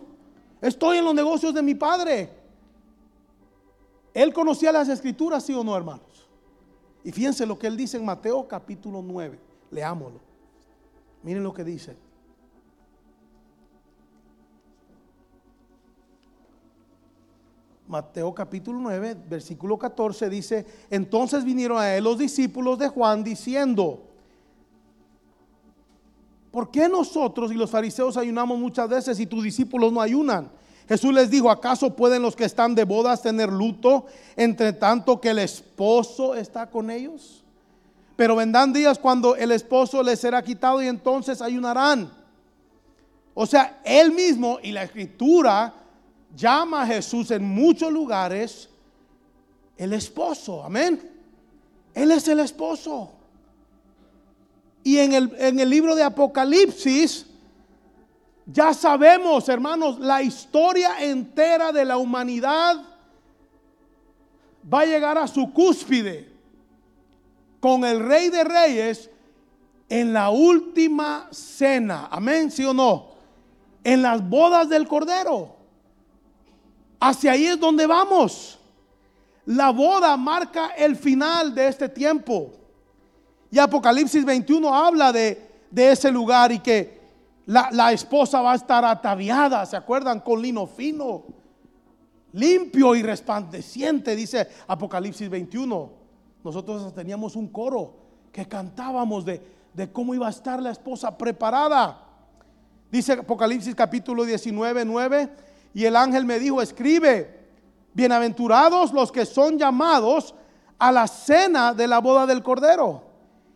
Estoy 0.60 0.98
en 0.98 1.04
los 1.04 1.14
negocios 1.14 1.52
de 1.52 1.62
mi 1.62 1.74
padre. 1.74 2.30
Él 4.14 4.32
conocía 4.32 4.72
las 4.72 4.88
escrituras, 4.88 5.44
sí 5.44 5.52
o 5.52 5.62
no, 5.62 5.76
hermanos. 5.76 6.26
Y 7.04 7.12
fíjense 7.12 7.46
lo 7.46 7.58
que 7.58 7.66
él 7.66 7.76
dice 7.76 7.98
en 7.98 8.04
Mateo 8.04 8.48
capítulo 8.48 9.02
9. 9.02 9.38
Leámoslo. 9.70 10.20
Miren 11.22 11.42
lo 11.42 11.52
que 11.52 11.62
dice. 11.62 11.96
Mateo 17.88 18.34
capítulo 18.34 18.80
9, 18.80 19.16
versículo 19.28 19.78
14 19.78 20.28
dice, 20.28 20.66
entonces 20.90 21.44
vinieron 21.44 21.78
a 21.78 21.94
él 21.94 22.04
los 22.04 22.18
discípulos 22.18 22.78
de 22.78 22.88
Juan 22.88 23.22
diciendo, 23.22 24.02
¿por 26.50 26.70
qué 26.70 26.88
nosotros 26.88 27.52
y 27.52 27.54
los 27.54 27.70
fariseos 27.70 28.16
ayunamos 28.16 28.58
muchas 28.58 28.88
veces 28.88 29.20
y 29.20 29.26
tus 29.26 29.44
discípulos 29.44 29.92
no 29.92 30.00
ayunan? 30.00 30.50
Jesús 30.88 31.12
les 31.12 31.30
dijo, 31.30 31.50
¿acaso 31.50 31.94
pueden 31.94 32.22
los 32.22 32.34
que 32.34 32.44
están 32.44 32.74
de 32.74 32.84
bodas 32.84 33.22
tener 33.22 33.52
luto 33.52 34.06
entre 34.36 34.72
tanto 34.72 35.20
que 35.20 35.30
el 35.30 35.38
esposo 35.38 36.34
está 36.34 36.68
con 36.68 36.90
ellos? 36.90 37.44
Pero 38.16 38.34
vendrán 38.34 38.72
días 38.72 38.98
cuando 38.98 39.36
el 39.36 39.52
esposo 39.52 40.02
les 40.02 40.18
será 40.20 40.42
quitado 40.42 40.82
y 40.82 40.86
entonces 40.86 41.42
ayunarán. 41.42 42.10
O 43.34 43.46
sea, 43.46 43.80
él 43.84 44.12
mismo 44.12 44.58
y 44.62 44.72
la 44.72 44.84
escritura 44.84 45.74
llama 46.34 46.82
a 46.82 46.86
Jesús 46.86 47.30
en 47.30 47.44
muchos 47.44 47.92
lugares 47.92 48.68
el 49.76 49.92
esposo. 49.92 50.62
Amén. 50.64 51.00
Él 51.94 52.10
es 52.10 52.26
el 52.28 52.40
esposo. 52.40 53.10
Y 54.82 54.98
en 54.98 55.12
el, 55.12 55.34
en 55.38 55.58
el 55.58 55.68
libro 55.68 55.94
de 55.94 56.02
Apocalipsis, 56.02 57.26
ya 58.46 58.72
sabemos, 58.72 59.48
hermanos, 59.48 59.98
la 59.98 60.22
historia 60.22 61.02
entera 61.02 61.72
de 61.72 61.84
la 61.84 61.98
humanidad 61.98 62.76
va 64.72 64.80
a 64.80 64.86
llegar 64.86 65.18
a 65.18 65.26
su 65.26 65.52
cúspide 65.52 66.32
con 67.58 67.84
el 67.84 67.98
rey 67.98 68.28
de 68.28 68.44
reyes 68.44 69.10
en 69.88 70.12
la 70.12 70.30
última 70.30 71.28
cena. 71.32 72.08
Amén, 72.10 72.50
sí 72.50 72.64
o 72.64 72.72
no. 72.72 73.08
En 73.82 74.02
las 74.02 74.28
bodas 74.28 74.68
del 74.68 74.86
Cordero. 74.86 75.55
Hacia 77.00 77.32
ahí 77.32 77.46
es 77.46 77.60
donde 77.60 77.86
vamos. 77.86 78.58
La 79.46 79.70
boda 79.70 80.16
marca 80.16 80.70
el 80.76 80.96
final 80.96 81.54
de 81.54 81.68
este 81.68 81.88
tiempo. 81.88 82.52
Y 83.50 83.58
Apocalipsis 83.58 84.24
21 84.24 84.74
habla 84.74 85.12
de, 85.12 85.42
ese 85.74 86.10
lugar 86.10 86.50
y 86.52 86.58
que 86.58 87.00
la, 87.46 87.68
la, 87.70 87.92
esposa 87.92 88.40
va 88.40 88.52
a 88.52 88.56
estar 88.56 88.84
ataviada, 88.84 89.64
¿se 89.66 89.76
acuerdan? 89.76 90.20
Con 90.20 90.42
lino 90.42 90.66
fino, 90.66 91.24
limpio 92.32 92.94
y 92.96 93.02
resplandeciente, 93.02 94.16
dice 94.16 94.48
Apocalipsis 94.66 95.28
21. 95.28 95.90
Nosotros 96.42 96.94
teníamos 96.94 97.36
un 97.36 97.48
coro 97.48 97.94
que 98.32 98.46
cantábamos 98.46 99.24
de, 99.24 99.40
de 99.72 99.92
cómo 99.92 100.14
iba 100.14 100.26
a 100.26 100.30
estar 100.30 100.60
la 100.60 100.70
esposa 100.70 101.16
preparada. 101.16 102.02
Dice 102.90 103.12
Apocalipsis 103.14 103.74
capítulo 103.74 104.24
19, 104.24 104.84
9, 104.84 105.30
y 105.76 105.84
el 105.84 105.94
ángel 105.94 106.24
me 106.24 106.38
dijo, 106.38 106.62
escribe, 106.62 107.38
bienaventurados 107.92 108.94
los 108.94 109.12
que 109.12 109.26
son 109.26 109.58
llamados 109.58 110.34
a 110.78 110.90
la 110.90 111.06
cena 111.06 111.74
de 111.74 111.86
la 111.86 111.98
boda 111.98 112.24
del 112.24 112.42
Cordero 112.42 113.02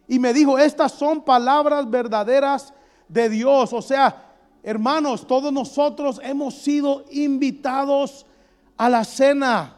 y 0.06 0.18
me 0.18 0.34
dijo, 0.34 0.58
estas 0.58 0.92
son 0.92 1.22
palabras 1.22 1.88
verdaderas 1.88 2.74
de 3.08 3.30
Dios. 3.30 3.72
O 3.72 3.80
sea, 3.80 4.34
hermanos, 4.62 5.26
todos 5.26 5.50
nosotros 5.50 6.20
hemos 6.22 6.56
sido 6.56 7.06
invitados 7.10 8.26
a 8.76 8.90
la 8.90 9.02
cena. 9.02 9.76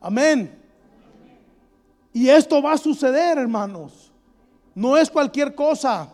Amén. 0.00 0.62
Y 2.12 2.28
esto 2.28 2.62
va 2.62 2.74
a 2.74 2.78
suceder, 2.78 3.36
hermanos. 3.36 4.12
No 4.76 4.96
es 4.96 5.10
cualquier 5.10 5.56
cosa. 5.56 6.08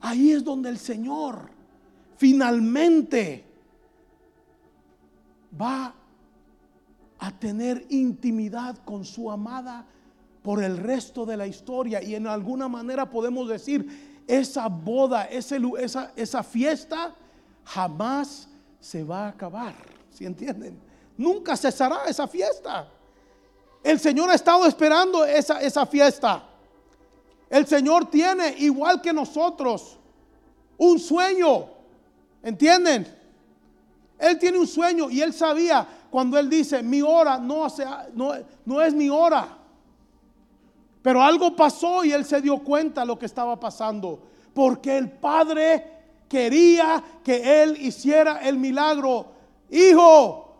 Ahí 0.00 0.30
es 0.30 0.44
donde 0.44 0.68
el 0.68 0.78
Señor 0.78 1.53
finalmente 2.24 3.44
va 5.60 5.94
a 7.18 7.38
tener 7.38 7.84
intimidad 7.90 8.78
con 8.78 9.04
su 9.04 9.30
amada 9.30 9.84
por 10.42 10.64
el 10.64 10.78
resto 10.78 11.26
de 11.26 11.36
la 11.36 11.46
historia 11.46 12.02
y 12.02 12.14
en 12.14 12.26
alguna 12.26 12.66
manera 12.66 13.10
podemos 13.10 13.46
decir, 13.46 14.24
esa 14.26 14.68
boda, 14.68 15.24
esa, 15.24 16.12
esa 16.16 16.42
fiesta 16.42 17.14
jamás 17.62 18.48
se 18.80 19.04
va 19.04 19.26
a 19.26 19.28
acabar. 19.28 19.74
¿Sí 20.08 20.24
entienden? 20.24 20.80
Nunca 21.18 21.58
cesará 21.58 22.06
esa 22.06 22.26
fiesta. 22.26 22.88
El 23.82 24.00
Señor 24.00 24.30
ha 24.30 24.34
estado 24.34 24.64
esperando 24.64 25.26
esa, 25.26 25.60
esa 25.60 25.84
fiesta. 25.84 26.42
El 27.50 27.66
Señor 27.66 28.06
tiene, 28.06 28.54
igual 28.60 29.02
que 29.02 29.12
nosotros, 29.12 29.98
un 30.78 30.98
sueño. 30.98 31.73
¿Entienden? 32.44 33.06
Él 34.18 34.38
tiene 34.38 34.58
un 34.58 34.66
sueño 34.66 35.10
y 35.10 35.22
él 35.22 35.32
sabía 35.32 35.86
cuando 36.10 36.38
él 36.38 36.48
dice, 36.48 36.82
mi 36.82 37.00
hora 37.00 37.38
no, 37.38 37.66
no, 38.12 38.32
no 38.66 38.82
es 38.82 38.94
mi 38.94 39.08
hora. 39.08 39.58
Pero 41.02 41.22
algo 41.22 41.56
pasó 41.56 42.04
y 42.04 42.12
él 42.12 42.24
se 42.24 42.42
dio 42.42 42.58
cuenta 42.58 43.00
de 43.00 43.06
lo 43.06 43.18
que 43.18 43.26
estaba 43.26 43.58
pasando. 43.58 44.22
Porque 44.52 44.96
el 44.96 45.10
Padre 45.10 45.92
quería 46.28 47.02
que 47.24 47.62
él 47.62 47.78
hiciera 47.80 48.38
el 48.38 48.58
milagro. 48.58 49.26
Hijo, 49.70 50.54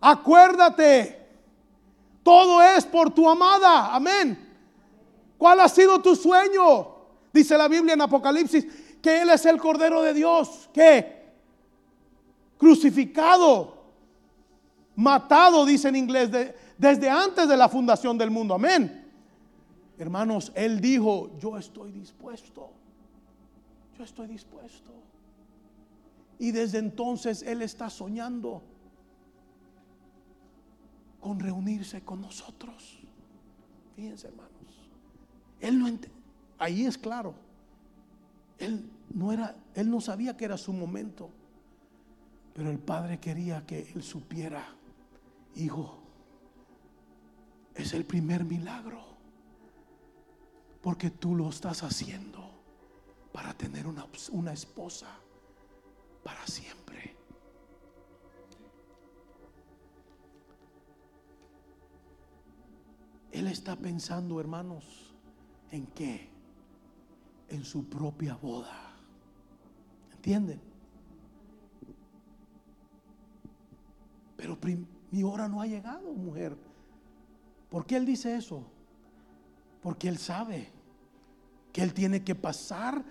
acuérdate, 0.00 1.24
todo 2.24 2.60
es 2.62 2.84
por 2.84 3.10
tu 3.10 3.30
amada. 3.30 3.94
Amén. 3.94 4.36
¿Cuál 5.38 5.60
ha 5.60 5.68
sido 5.68 6.00
tu 6.00 6.16
sueño? 6.16 6.88
Dice 7.32 7.56
la 7.56 7.68
Biblia 7.68 7.94
en 7.94 8.02
Apocalipsis 8.02 8.66
que 9.06 9.22
Él 9.22 9.30
es 9.30 9.46
el 9.46 9.56
Cordero 9.58 10.02
de 10.02 10.12
Dios. 10.12 10.68
¿Qué? 10.72 11.26
Crucificado, 12.58 13.84
matado, 14.96 15.64
dice 15.64 15.90
en 15.90 15.94
inglés, 15.94 16.28
desde 16.76 17.08
antes 17.08 17.48
de 17.48 17.56
la 17.56 17.68
fundación 17.68 18.18
del 18.18 18.32
mundo. 18.32 18.54
Amén. 18.54 19.04
Hermanos, 19.96 20.50
él 20.56 20.80
dijo, 20.80 21.30
yo 21.38 21.56
estoy 21.56 21.92
dispuesto. 21.92 22.72
Yo 23.96 24.02
estoy 24.02 24.26
dispuesto. 24.26 24.90
Y 26.40 26.50
desde 26.50 26.78
entonces 26.78 27.42
él 27.42 27.62
está 27.62 27.88
soñando 27.88 28.60
con 31.20 31.38
reunirse 31.38 32.00
con 32.00 32.22
nosotros. 32.22 32.98
Fíjense, 33.94 34.26
hermanos. 34.26 34.50
Él 35.60 35.78
no 35.78 35.88
ahí 36.58 36.86
es 36.86 36.98
claro. 36.98 37.46
Él 38.58 38.90
no 39.16 39.32
era 39.32 39.56
él 39.74 39.90
no 39.90 40.00
sabía 40.00 40.36
que 40.36 40.44
era 40.44 40.58
su 40.58 40.72
momento. 40.72 41.30
Pero 42.52 42.70
el 42.70 42.78
padre 42.78 43.18
quería 43.18 43.64
que 43.66 43.90
él 43.94 44.02
supiera, 44.02 44.66
hijo, 45.54 45.98
es 47.74 47.94
el 47.94 48.04
primer 48.04 48.44
milagro. 48.44 49.04
Porque 50.82 51.10
tú 51.10 51.34
lo 51.34 51.48
estás 51.48 51.82
haciendo 51.82 52.48
para 53.32 53.54
tener 53.54 53.86
una, 53.86 54.06
una 54.32 54.52
esposa 54.52 55.08
para 56.22 56.46
siempre. 56.46 57.16
Él 63.32 63.46
está 63.46 63.76
pensando, 63.76 64.40
hermanos, 64.40 65.14
¿en 65.70 65.86
qué? 65.86 66.30
En 67.48 67.64
su 67.64 67.88
propia 67.88 68.36
boda. 68.36 68.85
¿Entienden? 70.26 70.60
Pero 74.36 74.58
mi 75.12 75.22
hora 75.22 75.46
no 75.46 75.60
ha 75.60 75.68
llegado, 75.68 76.12
mujer. 76.14 76.56
¿Por 77.70 77.86
qué 77.86 77.94
él 77.94 78.04
dice 78.04 78.34
eso? 78.34 78.64
Porque 79.80 80.08
él 80.08 80.18
sabe 80.18 80.68
que 81.72 81.80
él 81.80 81.94
tiene 81.94 82.24
que 82.24 82.34
pasar 82.34 83.04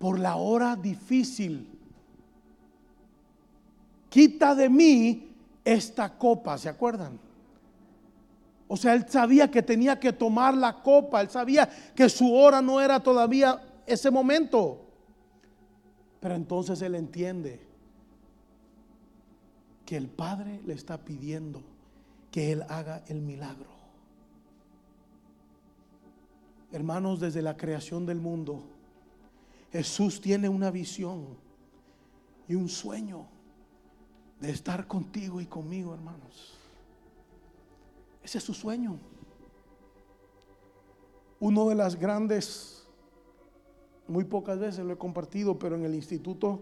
por 0.00 0.18
la 0.18 0.34
hora 0.34 0.74
difícil. 0.74 1.78
Quita 4.08 4.56
de 4.56 4.68
mí 4.68 5.36
esta 5.64 6.18
copa, 6.18 6.58
¿se 6.58 6.68
acuerdan? 6.68 7.20
O 8.66 8.76
sea, 8.76 8.94
él 8.94 9.06
sabía 9.08 9.48
que 9.48 9.62
tenía 9.62 10.00
que 10.00 10.12
tomar 10.12 10.56
la 10.56 10.82
copa, 10.82 11.20
él 11.20 11.30
sabía 11.30 11.70
que 11.94 12.08
su 12.08 12.34
hora 12.34 12.60
no 12.60 12.80
era 12.80 12.98
todavía 12.98 13.62
ese 13.86 14.10
momento. 14.10 14.88
Pero 16.22 16.36
entonces 16.36 16.80
él 16.82 16.94
entiende 16.94 17.60
que 19.84 19.96
el 19.96 20.06
Padre 20.06 20.60
le 20.64 20.72
está 20.72 21.04
pidiendo 21.04 21.60
que 22.30 22.52
él 22.52 22.62
haga 22.68 23.02
el 23.08 23.20
milagro. 23.20 23.72
Hermanos, 26.70 27.18
desde 27.18 27.42
la 27.42 27.56
creación 27.56 28.06
del 28.06 28.20
mundo, 28.20 28.62
Jesús 29.72 30.20
tiene 30.20 30.48
una 30.48 30.70
visión 30.70 31.26
y 32.46 32.54
un 32.54 32.68
sueño 32.68 33.26
de 34.40 34.50
estar 34.50 34.86
contigo 34.86 35.40
y 35.40 35.46
conmigo, 35.46 35.92
hermanos. 35.92 36.56
Ese 38.22 38.38
es 38.38 38.44
su 38.44 38.54
sueño. 38.54 38.96
Uno 41.40 41.68
de 41.68 41.74
las 41.74 41.96
grandes, 41.96 42.81
muy 44.12 44.24
pocas 44.24 44.58
veces 44.58 44.84
lo 44.84 44.92
he 44.92 44.98
compartido, 44.98 45.58
pero 45.58 45.74
en 45.74 45.84
el 45.84 45.94
instituto, 45.94 46.60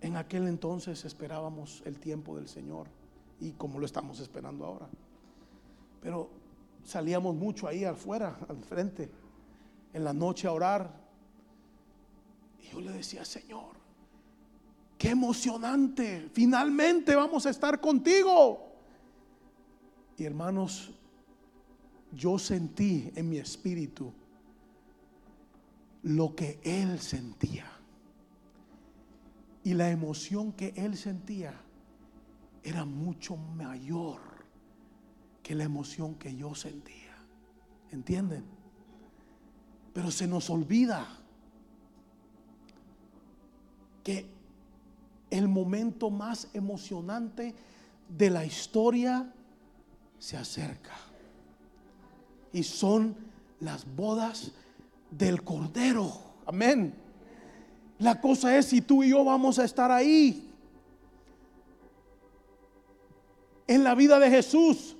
en 0.00 0.16
aquel 0.16 0.48
entonces 0.48 1.04
esperábamos 1.04 1.82
el 1.84 1.98
tiempo 1.98 2.34
del 2.36 2.48
Señor 2.48 2.88
y 3.38 3.52
como 3.52 3.78
lo 3.78 3.84
estamos 3.84 4.20
esperando 4.20 4.64
ahora. 4.64 4.88
Pero 6.00 6.30
salíamos 6.82 7.34
mucho 7.34 7.68
ahí 7.68 7.84
afuera, 7.84 8.38
al 8.48 8.56
frente, 8.64 9.10
en 9.92 10.02
la 10.02 10.14
noche 10.14 10.48
a 10.48 10.52
orar. 10.52 10.90
Y 12.58 12.72
yo 12.72 12.80
le 12.80 12.92
decía, 12.92 13.22
Señor, 13.26 13.76
qué 14.96 15.10
emocionante, 15.10 16.30
finalmente 16.32 17.14
vamos 17.14 17.44
a 17.44 17.50
estar 17.50 17.78
contigo. 17.82 18.72
Y 20.16 20.24
hermanos, 20.24 20.90
yo 22.12 22.38
sentí 22.38 23.12
en 23.14 23.28
mi 23.28 23.36
espíritu 23.36 24.14
lo 26.02 26.34
que 26.34 26.60
él 26.62 27.00
sentía. 27.00 27.66
Y 29.64 29.74
la 29.74 29.90
emoción 29.90 30.52
que 30.52 30.72
él 30.76 30.96
sentía 30.96 31.54
era 32.62 32.84
mucho 32.84 33.36
mayor 33.36 34.20
que 35.42 35.54
la 35.54 35.64
emoción 35.64 36.14
que 36.16 36.34
yo 36.34 36.54
sentía. 36.54 37.16
¿Entienden? 37.90 38.44
Pero 39.92 40.10
se 40.10 40.26
nos 40.26 40.48
olvida 40.50 41.06
que 44.02 44.26
el 45.30 45.48
momento 45.48 46.10
más 46.10 46.48
emocionante 46.54 47.54
de 48.08 48.30
la 48.30 48.44
historia 48.44 49.32
se 50.18 50.36
acerca. 50.36 50.96
Y 52.52 52.62
son 52.64 53.16
las 53.60 53.86
bodas 53.94 54.52
del 55.12 55.44
Cordero. 55.44 56.10
Amén. 56.46 56.94
La 57.98 58.20
cosa 58.20 58.56
es 58.56 58.66
si 58.66 58.80
tú 58.80 59.02
y 59.02 59.10
yo 59.10 59.24
vamos 59.24 59.58
a 59.58 59.64
estar 59.64 59.90
ahí. 59.90 60.50
En 63.66 63.84
la 63.84 63.94
vida 63.94 64.18
de 64.18 64.28
Jesús, 64.28 64.96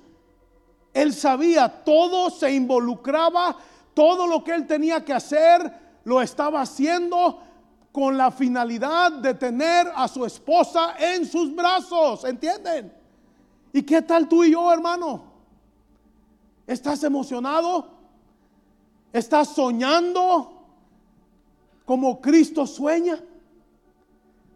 Él 0.93 1.13
sabía, 1.13 1.83
todo 1.83 2.29
se 2.29 2.53
involucraba, 2.53 3.57
todo 3.93 4.25
lo 4.25 4.43
que 4.43 4.53
Él 4.53 4.65
tenía 4.65 5.03
que 5.03 5.13
hacer, 5.13 5.71
lo 6.05 6.21
estaba 6.21 6.61
haciendo 6.61 7.39
con 7.91 8.17
la 8.17 8.31
finalidad 8.31 9.11
de 9.11 9.33
tener 9.33 9.91
a 9.95 10.07
su 10.07 10.25
esposa 10.25 10.95
en 10.97 11.25
sus 11.25 11.53
brazos. 11.53 12.23
¿Entienden? 12.23 12.91
¿Y 13.71 13.83
qué 13.83 14.01
tal 14.01 14.27
tú 14.27 14.43
y 14.43 14.51
yo, 14.51 14.71
hermano? 14.71 15.23
¿Estás 16.65 17.03
emocionado? 17.03 17.92
¿Estás 19.13 19.49
soñando 19.49 20.51
como 21.85 22.19
Cristo 22.19 22.65
sueña 22.65 23.23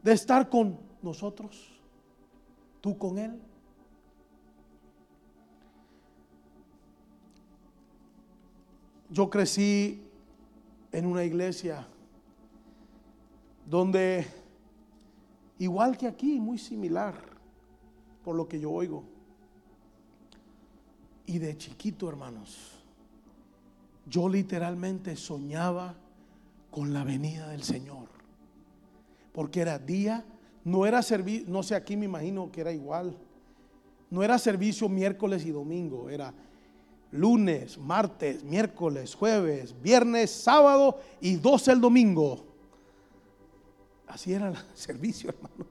de 0.01 0.11
estar 0.11 0.49
con 0.49 0.79
nosotros? 1.03 1.79
¿Tú 2.81 2.97
con 2.97 3.19
Él? 3.19 3.39
Yo 9.11 9.29
crecí 9.29 10.01
en 10.91 11.05
una 11.05 11.23
iglesia 11.23 11.87
donde, 13.63 14.25
igual 15.59 15.95
que 15.97 16.07
aquí, 16.07 16.39
muy 16.39 16.57
similar, 16.57 17.13
por 18.23 18.35
lo 18.35 18.47
que 18.47 18.59
yo 18.59 18.71
oigo. 18.71 19.03
Y 21.27 21.37
de 21.37 21.55
chiquito, 21.57 22.09
hermanos, 22.09 22.76
yo 24.09 24.29
literalmente 24.29 25.15
soñaba 25.15 25.95
con 26.71 26.93
la 26.93 27.03
venida 27.03 27.49
del 27.49 27.63
Señor. 27.63 28.07
Porque 29.33 29.61
era 29.61 29.77
día, 29.79 30.25
no 30.63 30.85
era 30.85 31.01
servicio, 31.01 31.45
no 31.47 31.63
sé, 31.63 31.75
aquí 31.75 31.95
me 31.95 32.05
imagino 32.05 32.51
que 32.51 32.61
era 32.61 32.71
igual. 32.71 33.17
No 34.09 34.23
era 34.23 34.37
servicio 34.37 34.87
miércoles 34.87 35.45
y 35.45 35.51
domingo, 35.51 36.09
era 36.09 36.33
lunes, 37.11 37.77
martes, 37.77 38.43
miércoles, 38.43 39.15
jueves, 39.15 39.75
viernes, 39.81 40.31
sábado 40.31 40.99
y 41.19 41.35
12 41.35 41.73
el 41.73 41.81
domingo. 41.81 42.45
Así 44.07 44.33
era 44.33 44.49
el 44.49 44.55
servicio, 44.73 45.29
hermano. 45.29 45.65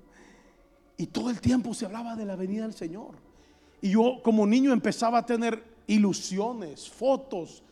Y 0.99 1.07
todo 1.07 1.31
el 1.31 1.41
tiempo 1.41 1.75
se 1.75 1.87
hablaba 1.87 2.17
de 2.17 2.25
la 2.25 2.37
venida 2.37 2.63
del 2.63 2.75
Señor. 2.75 3.17
Y 3.81 3.91
yo 3.91 4.21
como 4.23 4.47
niño 4.47 4.73
empezaba 4.73 5.19
a 5.19 5.27
tener 5.27 5.63
ilusiones, 5.87 6.89
fotos, 6.89 7.63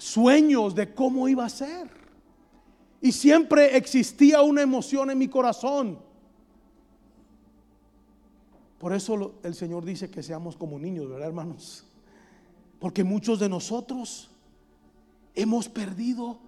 sueños 0.00 0.74
de 0.74 0.94
cómo 0.94 1.28
iba 1.28 1.44
a 1.44 1.48
ser. 1.48 1.90
Y 3.00 3.12
siempre 3.12 3.76
existía 3.76 4.42
una 4.42 4.62
emoción 4.62 5.10
en 5.10 5.18
mi 5.18 5.28
corazón. 5.28 5.98
Por 8.78 8.92
eso 8.94 9.34
el 9.42 9.54
Señor 9.54 9.84
dice 9.84 10.10
que 10.10 10.22
seamos 10.22 10.56
como 10.56 10.78
niños, 10.78 11.08
¿verdad, 11.08 11.28
hermanos? 11.28 11.84
Porque 12.78 13.04
muchos 13.04 13.38
de 13.38 13.48
nosotros 13.48 14.30
hemos 15.34 15.68
perdido 15.68 16.38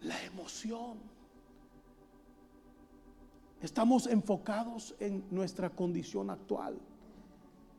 la 0.00 0.20
emoción. 0.24 0.98
Estamos 3.62 4.06
enfocados 4.06 4.94
en 4.98 5.24
nuestra 5.30 5.70
condición 5.70 6.30
actual 6.30 6.76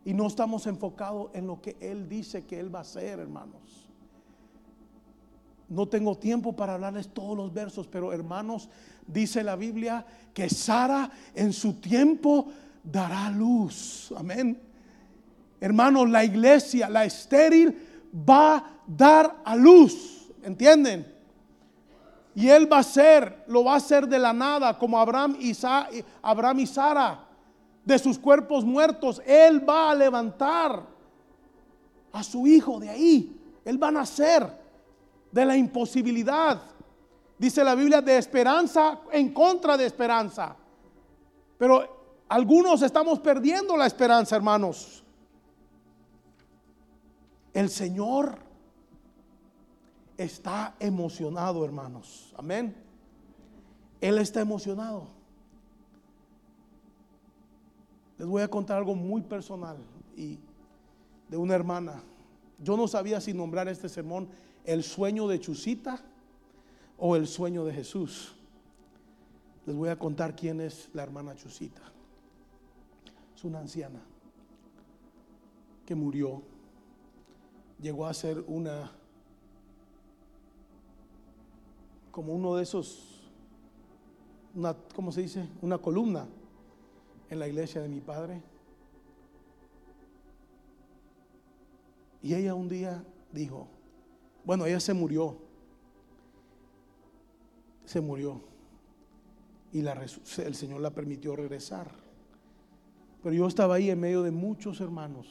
y 0.06 0.14
no 0.14 0.28
estamos 0.28 0.66
enfocados 0.66 1.30
en 1.34 1.48
lo 1.48 1.62
que 1.62 1.76
Él 1.82 2.08
dice 2.08 2.46
que 2.46 2.60
Él 2.60 2.74
va 2.74 2.80
a 2.80 2.82
hacer, 2.84 3.20
hermanos. 3.20 3.87
No 5.70 5.88
tengo 5.88 6.18
tiempo 6.18 6.56
para 6.56 6.76
hablarles 6.76 7.10
todos 7.10 7.36
los 7.36 7.54
versos, 7.54 7.88
pero 7.88 8.14
hermanos, 8.14 8.70
dice 9.06 9.44
la 9.44 9.56
Biblia 9.56 10.06
que 10.34 10.50
Sara 10.50 11.12
en 11.36 11.52
su 11.52 11.74
tiempo 11.74 12.48
dará 12.84 13.30
luz. 13.30 14.14
Amén. 14.16 14.62
Hermanos, 15.60 16.10
la 16.10 16.24
iglesia, 16.24 16.90
la 16.90 17.04
estéril, 17.04 17.78
va 18.28 18.58
a 18.58 18.64
dar 18.88 19.42
a 19.44 19.56
luz. 19.56 20.30
¿Entienden? 20.44 21.14
Y 22.34 22.48
él 22.48 22.72
va 22.72 22.80
a 22.80 22.84
ser, 22.84 23.44
lo 23.48 23.64
va 23.64 23.74
a 23.74 23.78
hacer 23.78 24.08
de 24.08 24.20
la 24.20 24.32
nada, 24.32 24.78
como 24.78 25.00
Abraham 25.00 25.36
y, 25.40 25.54
Abraham 26.22 26.60
y 26.60 26.68
Sara, 26.68 27.26
de 27.84 28.00
sus 28.00 28.18
cuerpos 28.18 28.64
muertos. 28.64 29.22
Él 29.26 29.68
va 29.68 29.92
a 29.92 29.96
levantar 29.96 30.86
a 32.14 32.24
su 32.24 32.48
hijo 32.48 32.80
de 32.80 32.90
ahí. 32.90 33.36
Él 33.66 33.82
va 33.82 33.90
a 33.90 33.92
nacer 33.92 34.67
de 35.38 35.46
la 35.46 35.56
imposibilidad. 35.56 36.60
Dice 37.38 37.64
la 37.64 37.76
Biblia 37.76 38.02
de 38.02 38.18
esperanza 38.18 39.02
en 39.12 39.32
contra 39.32 39.78
de 39.78 39.86
esperanza. 39.86 40.56
Pero 41.60 42.24
algunos 42.28 42.82
estamos 42.82 43.20
perdiendo 43.20 43.78
la 43.78 43.86
esperanza, 43.86 44.36
hermanos. 44.36 45.04
El 47.54 47.70
Señor 47.70 48.40
está 50.18 50.74
emocionado, 50.80 51.64
hermanos. 51.64 52.34
Amén. 52.36 52.76
Él 54.02 54.18
está 54.18 54.42
emocionado. 54.42 55.08
Les 58.18 58.28
voy 58.28 58.42
a 58.42 58.48
contar 58.48 58.78
algo 58.78 58.96
muy 58.96 59.22
personal 59.22 59.78
y 60.16 60.40
de 61.30 61.38
una 61.38 61.54
hermana. 61.54 62.02
Yo 62.58 62.76
no 62.76 62.88
sabía 62.88 63.22
si 63.22 63.36
nombrar 63.36 63.68
este 63.68 63.88
sermón 63.88 64.28
el 64.68 64.84
sueño 64.84 65.28
de 65.28 65.40
Chusita 65.40 66.04
o 66.98 67.16
el 67.16 67.26
sueño 67.26 67.64
de 67.64 67.74
Jesús. 67.74 68.36
Les 69.66 69.76
voy 69.76 69.90
a 69.90 69.98
contar 69.98 70.36
quién 70.36 70.60
es 70.60 70.90
la 70.94 71.04
hermana 71.04 71.36
Chusita. 71.36 71.82
Es 73.34 73.44
una 73.46 73.60
anciana 73.60 74.02
que 75.86 75.96
murió. 75.96 76.44
Llegó 77.82 78.08
a 78.08 78.14
ser 78.14 78.44
una, 78.48 78.92
como 82.12 82.34
uno 82.34 82.56
de 82.56 82.64
esos, 82.64 83.32
¿cómo 84.94 85.14
se 85.14 85.22
dice? 85.22 85.48
Una 85.62 85.78
columna 85.78 86.28
en 87.30 87.40
la 87.40 87.48
iglesia 87.48 87.82
de 87.82 87.88
mi 87.88 88.02
padre. 88.02 88.42
Y 92.22 92.34
ella 92.34 92.54
un 92.54 92.68
día 92.68 93.02
dijo, 93.32 93.77
bueno, 94.48 94.66
ella 94.66 94.80
se 94.80 94.94
murió, 94.94 95.36
se 97.84 98.00
murió 98.00 98.40
y 99.74 99.86
el 99.86 100.56
Señor 100.56 100.80
la 100.80 100.92
permitió 100.92 101.36
regresar. 101.36 101.92
Pero 103.22 103.36
yo 103.36 103.46
estaba 103.46 103.76
ahí 103.76 103.90
en 103.90 104.00
medio 104.00 104.24
de 104.24 104.32
muchos 104.32 104.80
hermanos 104.80 105.28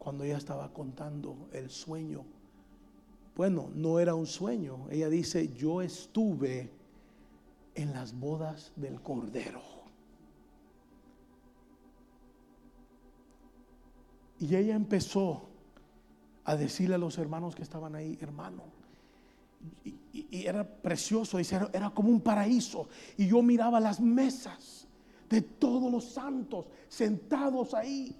cuando 0.00 0.24
ella 0.24 0.36
estaba 0.36 0.72
contando 0.72 1.48
el 1.52 1.70
sueño. 1.70 2.24
Bueno, 3.36 3.70
no 3.72 4.00
era 4.00 4.16
un 4.16 4.26
sueño. 4.26 4.88
Ella 4.90 5.08
dice, 5.08 5.52
yo 5.54 5.80
estuve 5.80 6.72
en 7.76 7.92
las 7.92 8.18
bodas 8.18 8.72
del 8.74 9.00
Cordero. 9.00 9.62
Y 14.40 14.56
ella 14.56 14.74
empezó 14.74 15.49
a 16.50 16.56
decirle 16.56 16.96
a 16.96 16.98
los 16.98 17.16
hermanos 17.16 17.54
que 17.54 17.62
estaban 17.62 17.94
ahí, 17.94 18.18
hermano, 18.20 18.64
y, 20.12 20.44
era 20.44 20.66
precioso, 20.66 21.38
era, 21.38 21.90
como 21.90 22.08
un 22.08 22.20
paraíso. 22.20 22.88
Y 23.16 23.28
yo 23.28 23.40
miraba 23.40 23.78
las 23.78 24.00
mesas 24.00 24.88
de 25.28 25.42
todos 25.42 25.92
los 25.92 26.06
santos 26.06 26.66
sentados 26.88 27.72
ahí. 27.72 28.16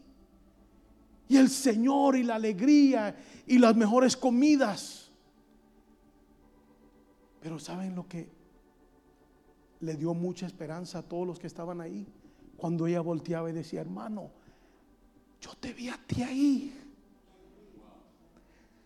Y 1.28 1.36
el 1.36 1.48
Señor 1.48 2.16
y 2.16 2.22
la 2.22 2.36
alegría 2.36 3.16
y 3.48 3.58
las 3.58 3.74
mejores 3.74 4.16
comidas. 4.16 5.10
Pero 7.40 7.58
¿saben 7.58 7.96
lo 7.96 8.06
que 8.06 8.28
le 9.80 9.96
dio 9.96 10.14
mucha 10.14 10.46
esperanza 10.46 10.98
a 10.98 11.02
todos 11.02 11.26
los 11.26 11.38
que 11.40 11.48
estaban 11.48 11.80
ahí? 11.80 12.06
Cuando 12.56 12.86
ella 12.86 13.00
volteaba 13.00 13.50
y 13.50 13.54
decía, 13.54 13.80
hermano, 13.80 14.30
yo 15.40 15.52
te 15.58 15.72
vi 15.72 15.88
a 15.88 15.98
ti 16.06 16.22
ahí. 16.22 16.89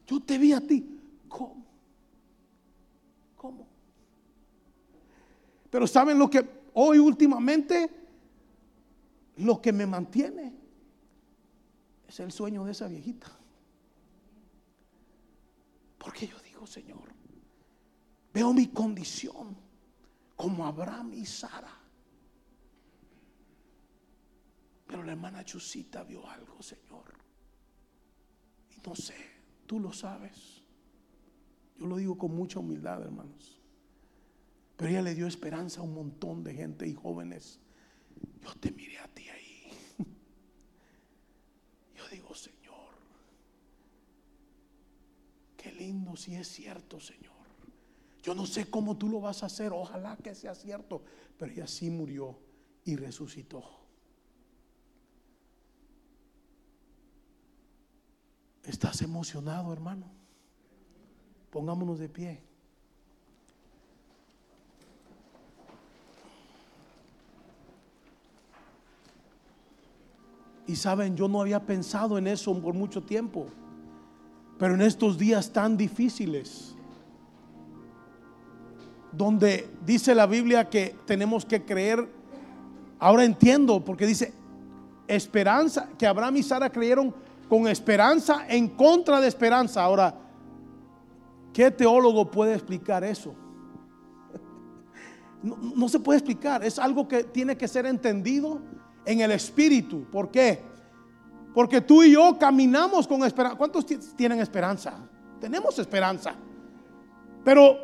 Yo 0.07 0.21
te 0.21 0.39
vi 0.39 0.53
a 0.53 0.61
ti. 0.61 1.01
¿Cómo? 1.29 1.65
¿Cómo? 3.37 3.67
Pero 5.71 5.87
¿saben 5.87 6.19
lo 6.19 6.29
que 6.31 6.47
hoy 6.75 6.99
últimamente 6.99 7.91
lo 9.37 9.61
que 9.61 9.73
me 9.73 9.87
mantiene 9.87 10.53
es 12.07 12.21
el 12.21 12.31
sueño 12.31 12.65
de 12.65 12.73
esa 12.73 12.87
viejita. 12.87 13.27
Porque 15.99 16.27
yo 16.27 16.39
digo, 16.41 16.67
Señor, 16.67 17.13
veo 18.33 18.53
mi 18.53 18.69
condición 18.69 19.57
como 20.37 20.67
Abraham 20.67 21.13
y 21.15 21.25
Sara. 21.25 21.81
Pero 24.87 25.03
la 25.03 25.13
hermana 25.13 25.45
Chusita 25.45 26.05
vio 26.05 26.29
algo, 26.29 26.63
Señor. 26.63 27.15
Y 28.71 28.87
no 28.87 28.95
sé, 28.95 29.15
tú 29.67 29.81
lo 29.81 29.93
sabes. 29.93 30.63
Yo 31.79 31.87
lo 31.87 31.97
digo 31.97 32.17
con 32.17 32.35
mucha 32.35 32.61
humildad, 32.61 33.03
hermanos. 33.03 33.61
Pero 34.77 34.91
ella 34.91 35.03
le 35.03 35.15
dio 35.15 35.27
esperanza 35.27 35.81
a 35.81 35.85
un 35.85 35.95
montón 35.95 36.43
de 36.43 36.55
gente 36.55 36.87
y 36.87 36.95
jóvenes 36.95 37.61
yo 38.45 38.55
te 38.61 38.71
miré 38.71 38.99
a 38.99 39.09
ti 39.09 39.29
ahí. 39.29 39.71
Yo 41.97 42.09
digo, 42.11 42.35
Señor, 42.35 42.93
qué 45.57 45.73
lindo 45.73 46.17
si 46.17 46.35
es 46.35 46.49
cierto, 46.49 47.01
Señor. 47.01 47.33
Yo 48.23 48.35
no 48.35 48.47
sé 48.47 48.71
cómo 48.71 48.97
tú 48.97 49.09
lo 49.09 49.21
vas 49.21 49.43
a 49.43 49.47
hacer, 49.47 49.73
ojalá 49.73 50.17
que 50.17 50.35
sea 50.35 50.55
cierto, 50.55 51.05
pero 51.39 51.53
ella 51.53 51.67
sí 51.67 51.91
murió 51.91 52.39
y 52.85 52.97
resucitó. 52.97 53.84
¿Estás 58.67 59.03
emocionado, 59.03 59.73
hermano? 59.73 60.07
Pongámonos 61.51 61.99
de 61.99 62.09
pie. 62.09 62.41
Y 70.67 70.77
saben, 70.77 71.15
yo 71.15 71.29
no 71.29 71.43
había 71.43 71.61
pensado 71.61 72.17
en 72.17 72.27
eso 72.27 72.59
por 72.61 72.75
mucho 72.75 73.03
tiempo. 73.03 73.47
Pero 74.59 74.75
en 74.75 74.81
estos 74.81 75.19
días 75.19 75.53
tan 75.53 75.77
difíciles, 75.77 76.75
donde 79.13 79.69
dice 79.85 80.15
la 80.15 80.27
Biblia 80.27 80.71
que 80.71 80.97
tenemos 81.07 81.45
que 81.45 81.65
creer, 81.65 82.09
ahora 82.99 83.25
entiendo, 83.25 83.85
porque 83.85 84.07
dice 84.07 84.33
esperanza, 85.07 85.91
que 85.99 86.07
Abraham 86.07 86.39
y 86.39 86.43
Sara 86.43 86.71
creyeron 86.71 87.15
con 87.49 87.67
esperanza 87.69 88.47
en 88.49 88.69
contra 88.69 89.21
de 89.21 89.29
esperanza. 89.29 89.83
Ahora, 89.83 90.15
¿qué 91.53 91.71
teólogo 91.71 92.31
puede 92.31 92.55
explicar 92.55 93.05
eso? 93.05 93.35
No, 95.43 95.59
no 95.59 95.89
se 95.91 96.01
puede 96.01 96.21
explicar, 96.21 96.65
es 96.65 96.79
algo 96.79 97.07
que 97.07 97.25
tiene 97.25 97.55
que 97.55 97.69
ser 97.69 97.85
entendido 97.85 98.63
en 99.05 99.21
el 99.21 99.31
espíritu. 99.31 100.05
¿Por 100.11 100.31
qué? 100.31 100.63
Porque 101.55 101.81
tú 101.81 102.03
y 102.03 102.13
yo 102.13 102.37
caminamos 102.39 103.07
con 103.07 103.23
esperanza. 103.25 103.57
¿Cuántos 103.57 103.87
tienen 104.17 104.41
esperanza? 104.41 104.95
Tenemos 105.41 105.79
esperanza. 105.79 106.35
Pero 107.45 107.77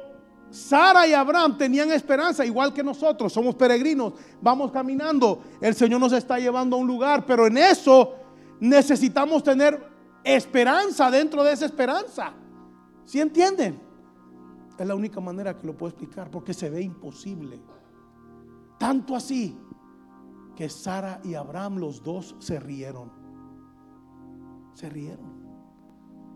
Sara 0.51 1.07
y 1.07 1.12
Abraham 1.12 1.57
tenían 1.57 1.92
esperanza, 1.92 2.44
igual 2.44 2.75
que 2.75 2.83
nosotros. 2.83 3.33
Somos 3.33 3.55
peregrinos, 3.55 4.14
vamos 4.40 4.73
caminando. 4.73 5.42
El 5.61 5.77
Señor 5.77 6.01
nos 6.01 6.12
está 6.12 6.38
llevando 6.38 6.77
a 6.77 6.81
un 6.81 6.88
lugar, 6.88 7.25
pero 7.25 7.46
en 7.46 7.59
eso 7.59 8.16
necesitamos 8.61 9.42
tener 9.42 9.83
esperanza 10.23 11.11
dentro 11.11 11.42
de 11.42 11.53
esa 11.53 11.66
esperanza. 11.66 12.33
¿Sí 13.05 13.20
entienden? 13.20 13.81
Es 14.79 14.87
la 14.87 14.94
única 14.94 15.20
manera 15.20 15.59
que 15.59 15.66
lo 15.66 15.77
puedo 15.77 15.90
explicar, 15.90 16.31
porque 16.31 16.55
se 16.55 16.70
ve 16.70 16.83
imposible. 16.83 17.61
Tanto 18.79 19.16
así 19.16 19.59
que 20.55 20.68
Sara 20.68 21.20
y 21.25 21.35
Abraham 21.35 21.79
los 21.79 22.03
dos 22.03 22.37
se 22.38 22.61
rieron. 22.61 23.11
Se 24.75 24.88
rieron 24.88 25.40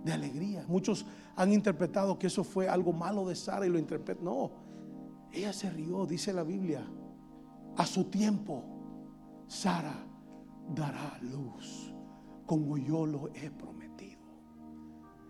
de 0.02 0.12
alegría. 0.12 0.64
Muchos 0.68 1.06
han 1.36 1.52
interpretado 1.52 2.18
que 2.18 2.26
eso 2.26 2.44
fue 2.44 2.68
algo 2.68 2.92
malo 2.92 3.26
de 3.26 3.34
Sara 3.34 3.66
y 3.66 3.70
lo 3.70 3.78
interpretan. 3.78 4.24
No, 4.24 4.50
ella 5.32 5.52
se 5.52 5.70
rió, 5.70 6.04
dice 6.06 6.32
la 6.32 6.42
Biblia. 6.42 6.86
A 7.76 7.86
su 7.86 8.04
tiempo, 8.04 8.62
Sara 9.46 10.06
dará 10.74 11.18
luz 11.22 11.93
como 12.46 12.76
yo 12.76 13.06
lo 13.06 13.28
he 13.34 13.50
prometido. 13.50 14.20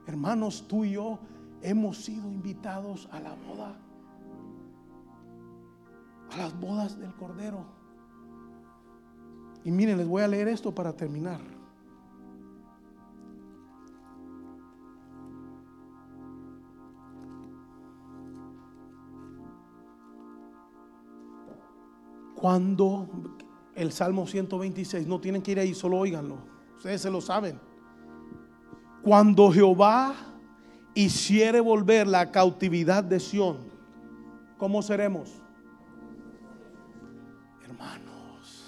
Hermanos, 0.06 0.66
tú 0.68 0.84
y 0.84 0.92
yo 0.92 1.18
hemos 1.62 1.98
sido 1.98 2.30
invitados 2.30 3.08
a 3.10 3.20
la 3.20 3.34
boda, 3.34 3.76
a 6.30 6.36
las 6.36 6.60
bodas 6.60 6.98
del 6.98 7.14
Cordero. 7.14 7.64
Y 9.64 9.70
miren, 9.70 9.96
les 9.96 10.06
voy 10.06 10.22
a 10.22 10.28
leer 10.28 10.48
esto 10.48 10.74
para 10.74 10.92
terminar. 10.92 11.40
Cuando 22.34 23.08
el 23.74 23.90
Salmo 23.90 24.26
126, 24.26 25.06
no 25.06 25.18
tienen 25.18 25.40
que 25.40 25.52
ir 25.52 25.60
ahí, 25.60 25.72
solo 25.72 25.98
óiganlo. 25.98 26.53
Ustedes 26.84 27.00
se 27.00 27.10
lo 27.10 27.22
saben. 27.22 27.58
Cuando 29.02 29.50
Jehová 29.50 30.14
hiciere 30.92 31.58
volver 31.58 32.06
la 32.06 32.30
cautividad 32.30 33.02
de 33.02 33.20
Sión, 33.20 33.56
¿cómo 34.58 34.82
seremos? 34.82 35.30
Hermanos, 37.64 38.66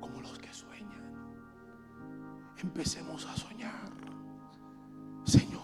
como 0.00 0.20
los 0.20 0.38
que 0.38 0.52
sueñan. 0.52 1.14
Empecemos 2.62 3.24
a 3.24 3.36
soñar, 3.38 3.88
Señor. 5.24 5.62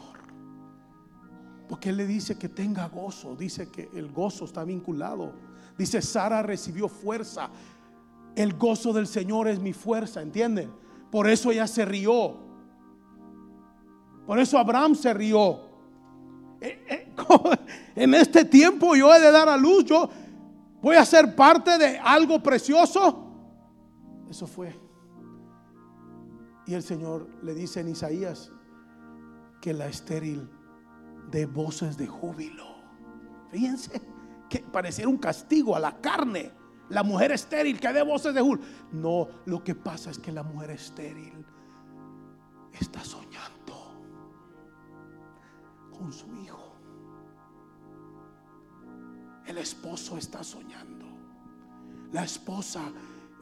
Porque 1.69 1.91
Él 1.91 1.99
le 1.99 2.07
dice 2.07 2.39
que 2.39 2.49
tenga 2.49 2.89
gozo, 2.89 3.37
dice 3.37 3.71
que 3.71 3.91
el 3.93 4.11
gozo 4.11 4.47
está 4.47 4.65
vinculado. 4.65 5.35
Dice, 5.77 6.01
Sara 6.01 6.43
recibió 6.43 6.89
fuerza. 6.89 7.51
El 8.35 8.55
gozo 8.55 8.95
del 8.95 9.07
Señor 9.07 9.47
es 9.47 9.61
mi 9.61 9.75
fuerza, 9.75 10.23
¿entienden? 10.23 10.88
Por 11.11 11.29
eso 11.29 11.51
ella 11.51 11.67
se 11.67 11.85
rió. 11.85 12.37
Por 14.27 14.39
eso 14.39 14.59
Abraham 14.59 14.95
se 14.95 15.15
rió. 15.15 15.61
Eh, 16.61 16.85
eh, 16.89 17.15
en 17.95 18.15
este 18.15 18.45
tiempo 18.45 18.95
yo 18.95 19.15
he 19.15 19.21
de 19.21 19.31
dar 19.31 19.49
a 19.49 19.57
luz, 19.57 19.85
yo 19.85 20.09
voy 20.83 20.97
a 20.97 21.05
ser 21.05 21.35
parte 21.35 21.79
de 21.79 21.99
algo 21.99 22.43
precioso. 22.43 23.25
Eso 24.29 24.47
fue. 24.47 24.79
Y 26.67 26.75
el 26.75 26.83
Señor 26.83 27.29
le 27.43 27.55
dice 27.55 27.81
en 27.81 27.89
Isaías 27.89 28.53
que 29.61 29.73
la 29.73 29.87
estéril 29.87 30.51
de 31.31 31.47
voces 31.47 31.97
de 31.97 32.07
júbilo. 32.07 32.67
Fíjense 33.51 34.03
que 34.49 34.61
pareciera 34.61 35.09
un 35.09 35.17
castigo 35.17 35.75
a 35.75 35.81
la 35.81 36.01
carne. 36.01 36.53
La 36.91 37.03
mujer 37.03 37.33
estéril 37.33 37.79
que 37.79 37.93
dé 37.93 38.03
voces 38.03 38.35
de 38.35 38.41
júbilo. 38.41 38.67
No, 38.93 39.29
lo 39.47 39.63
que 39.63 39.75
pasa 39.75 40.11
es 40.11 40.19
que 40.19 40.33
la 40.33 40.43
mujer 40.43 40.71
estéril 40.71 41.45
está 42.73 43.05
soñando 43.05 43.49
con 45.91 46.13
su 46.13 46.33
hijo. 46.37 46.77
El 49.47 49.59
esposo 49.59 50.17
está 50.17 50.43
soñando. 50.43 51.07
La 52.13 52.25
esposa 52.25 52.83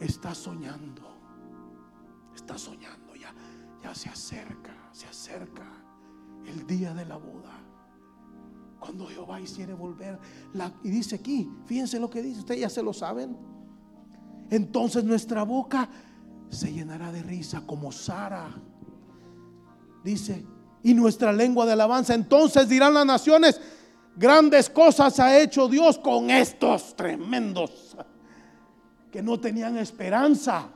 está 0.01 0.35
soñando. 0.35 1.03
Está 2.35 2.59
soñando. 2.59 3.15
Ya, 3.15 3.33
ya 3.83 3.95
se 3.95 4.09
acerca, 4.09 4.75
se 4.93 5.07
acerca 5.07 5.65
el 6.47 6.67
día 6.67 6.95
de 6.95 7.05
la 7.05 7.17
boda. 7.17 7.53
Cuando 8.87 9.07
Jehová 9.07 9.41
hiciere 9.41 9.75
volver. 9.75 10.17
Y 10.85 10.91
dice 10.91 11.17
aquí, 11.17 11.51
fíjense 11.67 11.99
lo 11.99 12.09
que 12.09 12.23
dice, 12.23 12.39
ustedes 12.39 12.61
ya 12.61 12.71
se 12.71 12.85
lo 12.85 12.93
saben. 12.93 13.37
Entonces 14.49 15.03
nuestra 15.03 15.43
boca 15.43 15.89
se 16.51 16.73
llenará 16.73 17.11
de 17.11 17.21
risa 17.21 17.63
como 17.67 17.91
Sara. 17.91 18.49
Dice, 20.05 20.47
y 20.85 20.95
nuestra 20.95 21.33
lengua 21.33 21.67
de 21.67 21.73
alabanza. 21.73 22.15
Entonces 22.15 22.69
dirán 22.69 22.95
las 22.95 23.05
naciones, 23.05 23.61
grandes 24.15 24.71
cosas 24.71 25.19
ha 25.19 25.37
hecho 25.37 25.67
Dios 25.67 25.99
con 25.99 26.31
estos 26.31 26.95
tremendos 26.95 27.97
que 29.11 29.21
no 29.21 29.41
tenían 29.41 29.77
esperanza, 29.79 30.69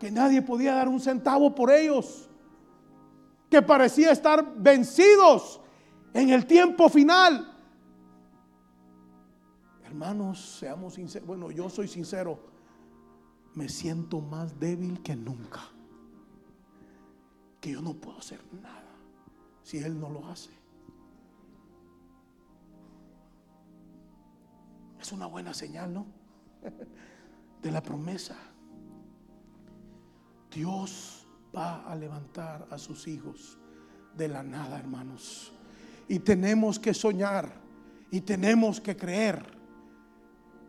que 0.00 0.10
nadie 0.10 0.40
podía 0.40 0.74
dar 0.74 0.88
un 0.88 0.98
centavo 0.98 1.54
por 1.54 1.70
ellos, 1.70 2.27
que 3.50 3.62
parecía 3.62 4.12
estar 4.12 4.54
vencidos 4.56 5.60
en 6.12 6.30
el 6.30 6.46
tiempo 6.46 6.88
final. 6.88 7.54
Hermanos, 9.84 10.58
seamos 10.58 10.94
sinceros. 10.94 11.26
Bueno, 11.26 11.50
yo 11.50 11.70
soy 11.70 11.88
sincero. 11.88 12.38
Me 13.54 13.68
siento 13.68 14.20
más 14.20 14.58
débil 14.60 15.02
que 15.02 15.16
nunca 15.16 15.62
que 17.60 17.72
yo 17.72 17.82
no 17.82 17.94
puedo 17.94 18.18
hacer 18.18 18.40
nada 18.52 18.84
si 19.62 19.78
Él 19.78 19.98
no 19.98 20.08
lo 20.08 20.26
hace. 20.28 20.50
Es 25.00 25.12
una 25.12 25.26
buena 25.26 25.54
señal, 25.54 25.92
¿no? 25.92 26.06
De 27.62 27.70
la 27.70 27.82
promesa. 27.82 28.36
Dios 30.50 31.17
va 31.54 31.84
a 31.86 31.94
levantar 31.94 32.66
a 32.70 32.78
sus 32.78 33.06
hijos 33.08 33.58
de 34.16 34.28
la 34.28 34.42
nada, 34.42 34.78
hermanos. 34.78 35.52
Y 36.08 36.20
tenemos 36.20 36.78
que 36.78 36.94
soñar 36.94 37.52
y 38.10 38.20
tenemos 38.22 38.80
que 38.80 38.96
creer 38.96 39.44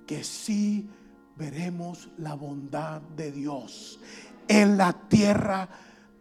que 0.05 0.23
sí 0.23 0.89
veremos 1.35 2.09
la 2.17 2.33
bondad 2.33 3.01
de 3.01 3.31
Dios 3.31 3.99
en 4.47 4.77
la 4.77 4.93
tierra 5.07 5.69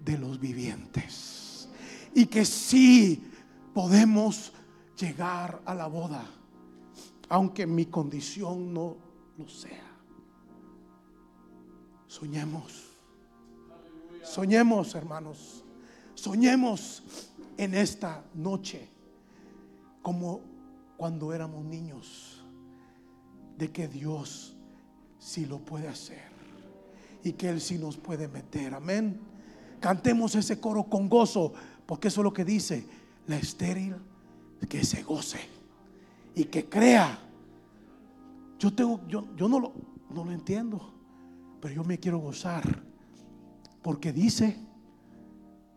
de 0.01 0.19
los 0.19 0.39
vivientes. 0.39 1.69
Y 2.15 2.27
que 2.27 2.45
sí 2.45 3.31
podemos 3.75 4.53
llegar 4.99 5.61
a 5.65 5.75
la 5.75 5.87
boda, 5.87 6.25
aunque 7.29 7.67
mi 7.67 7.87
condición 7.87 8.73
no 8.73 8.97
lo 9.37 9.49
sea. 9.49 9.87
Soñemos. 12.07 12.98
Soñemos, 14.29 14.95
hermanos. 14.95 15.65
Soñemos 16.15 17.03
en 17.57 17.75
esta 17.75 18.23
noche 18.35 18.87
como 20.03 20.41
cuando 20.99 21.33
éramos 21.33 21.65
niños, 21.65 22.45
de 23.57 23.73
que 23.73 23.89
Dios 23.89 24.55
sí 25.19 25.47
lo 25.47 25.59
puede 25.59 25.89
hacer 25.89 26.29
y 27.25 27.33
que 27.33 27.49
Él 27.49 27.61
sí 27.61 27.79
nos 27.79 27.97
puede 27.97 28.29
meter. 28.29 28.75
Amén. 28.75 29.19
Cantemos 29.81 30.35
ese 30.35 30.61
coro 30.61 30.85
con 30.85 31.09
gozo, 31.09 31.55
porque 31.87 32.09
eso 32.09 32.21
es 32.21 32.25
lo 32.25 32.33
que 32.33 32.45
dice 32.45 32.85
la 33.27 33.39
estéril, 33.39 33.97
que 34.69 34.85
se 34.85 35.03
goce 35.03 35.41
y 36.35 36.45
que 36.45 36.69
crea. 36.69 37.19
Yo 38.59 38.75
tengo, 38.75 39.01
yo, 39.09 39.25
yo 39.37 39.49
no 39.49 39.59
lo, 39.59 39.73
no 40.11 40.25
lo 40.25 40.33
entiendo, 40.33 40.93
pero 41.63 41.75
yo 41.75 41.83
me 41.83 41.99
quiero 41.99 42.19
gozar, 42.19 42.88
porque 43.83 44.13
dice 44.13 44.57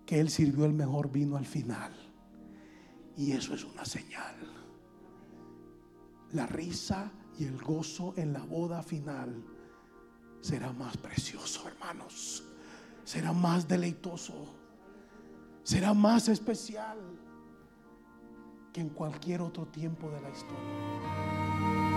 que 0.06 0.20
él 0.20 0.30
sirvió 0.30 0.66
el 0.66 0.74
mejor 0.74 1.12
vino 1.12 1.38
al 1.38 1.46
final. 1.46 1.94
Y 3.16 3.34
eso 3.34 3.54
es 3.54 3.64
una 3.64 3.86
señal. 3.86 4.36
La 6.32 6.48
risa 6.48 7.12
y 7.38 7.46
el 7.46 7.62
gozo 7.62 8.14
en 8.18 8.34
la 8.34 8.44
boda 8.44 8.84
final 8.84 9.44
será 10.42 10.72
más 10.74 10.98
precioso, 10.98 11.68
hermanos 11.68 12.44
será 13.04 13.34
más 13.34 13.68
deleitoso, 13.68 14.34
será 15.64 15.94
más 15.94 16.30
especial 16.30 16.98
que 18.72 18.82
en 18.82 18.90
cualquier 18.90 19.42
otro 19.42 19.68
tiempo 19.68 20.10
de 20.10 20.22
la 20.22 20.30
historia. 20.30 21.91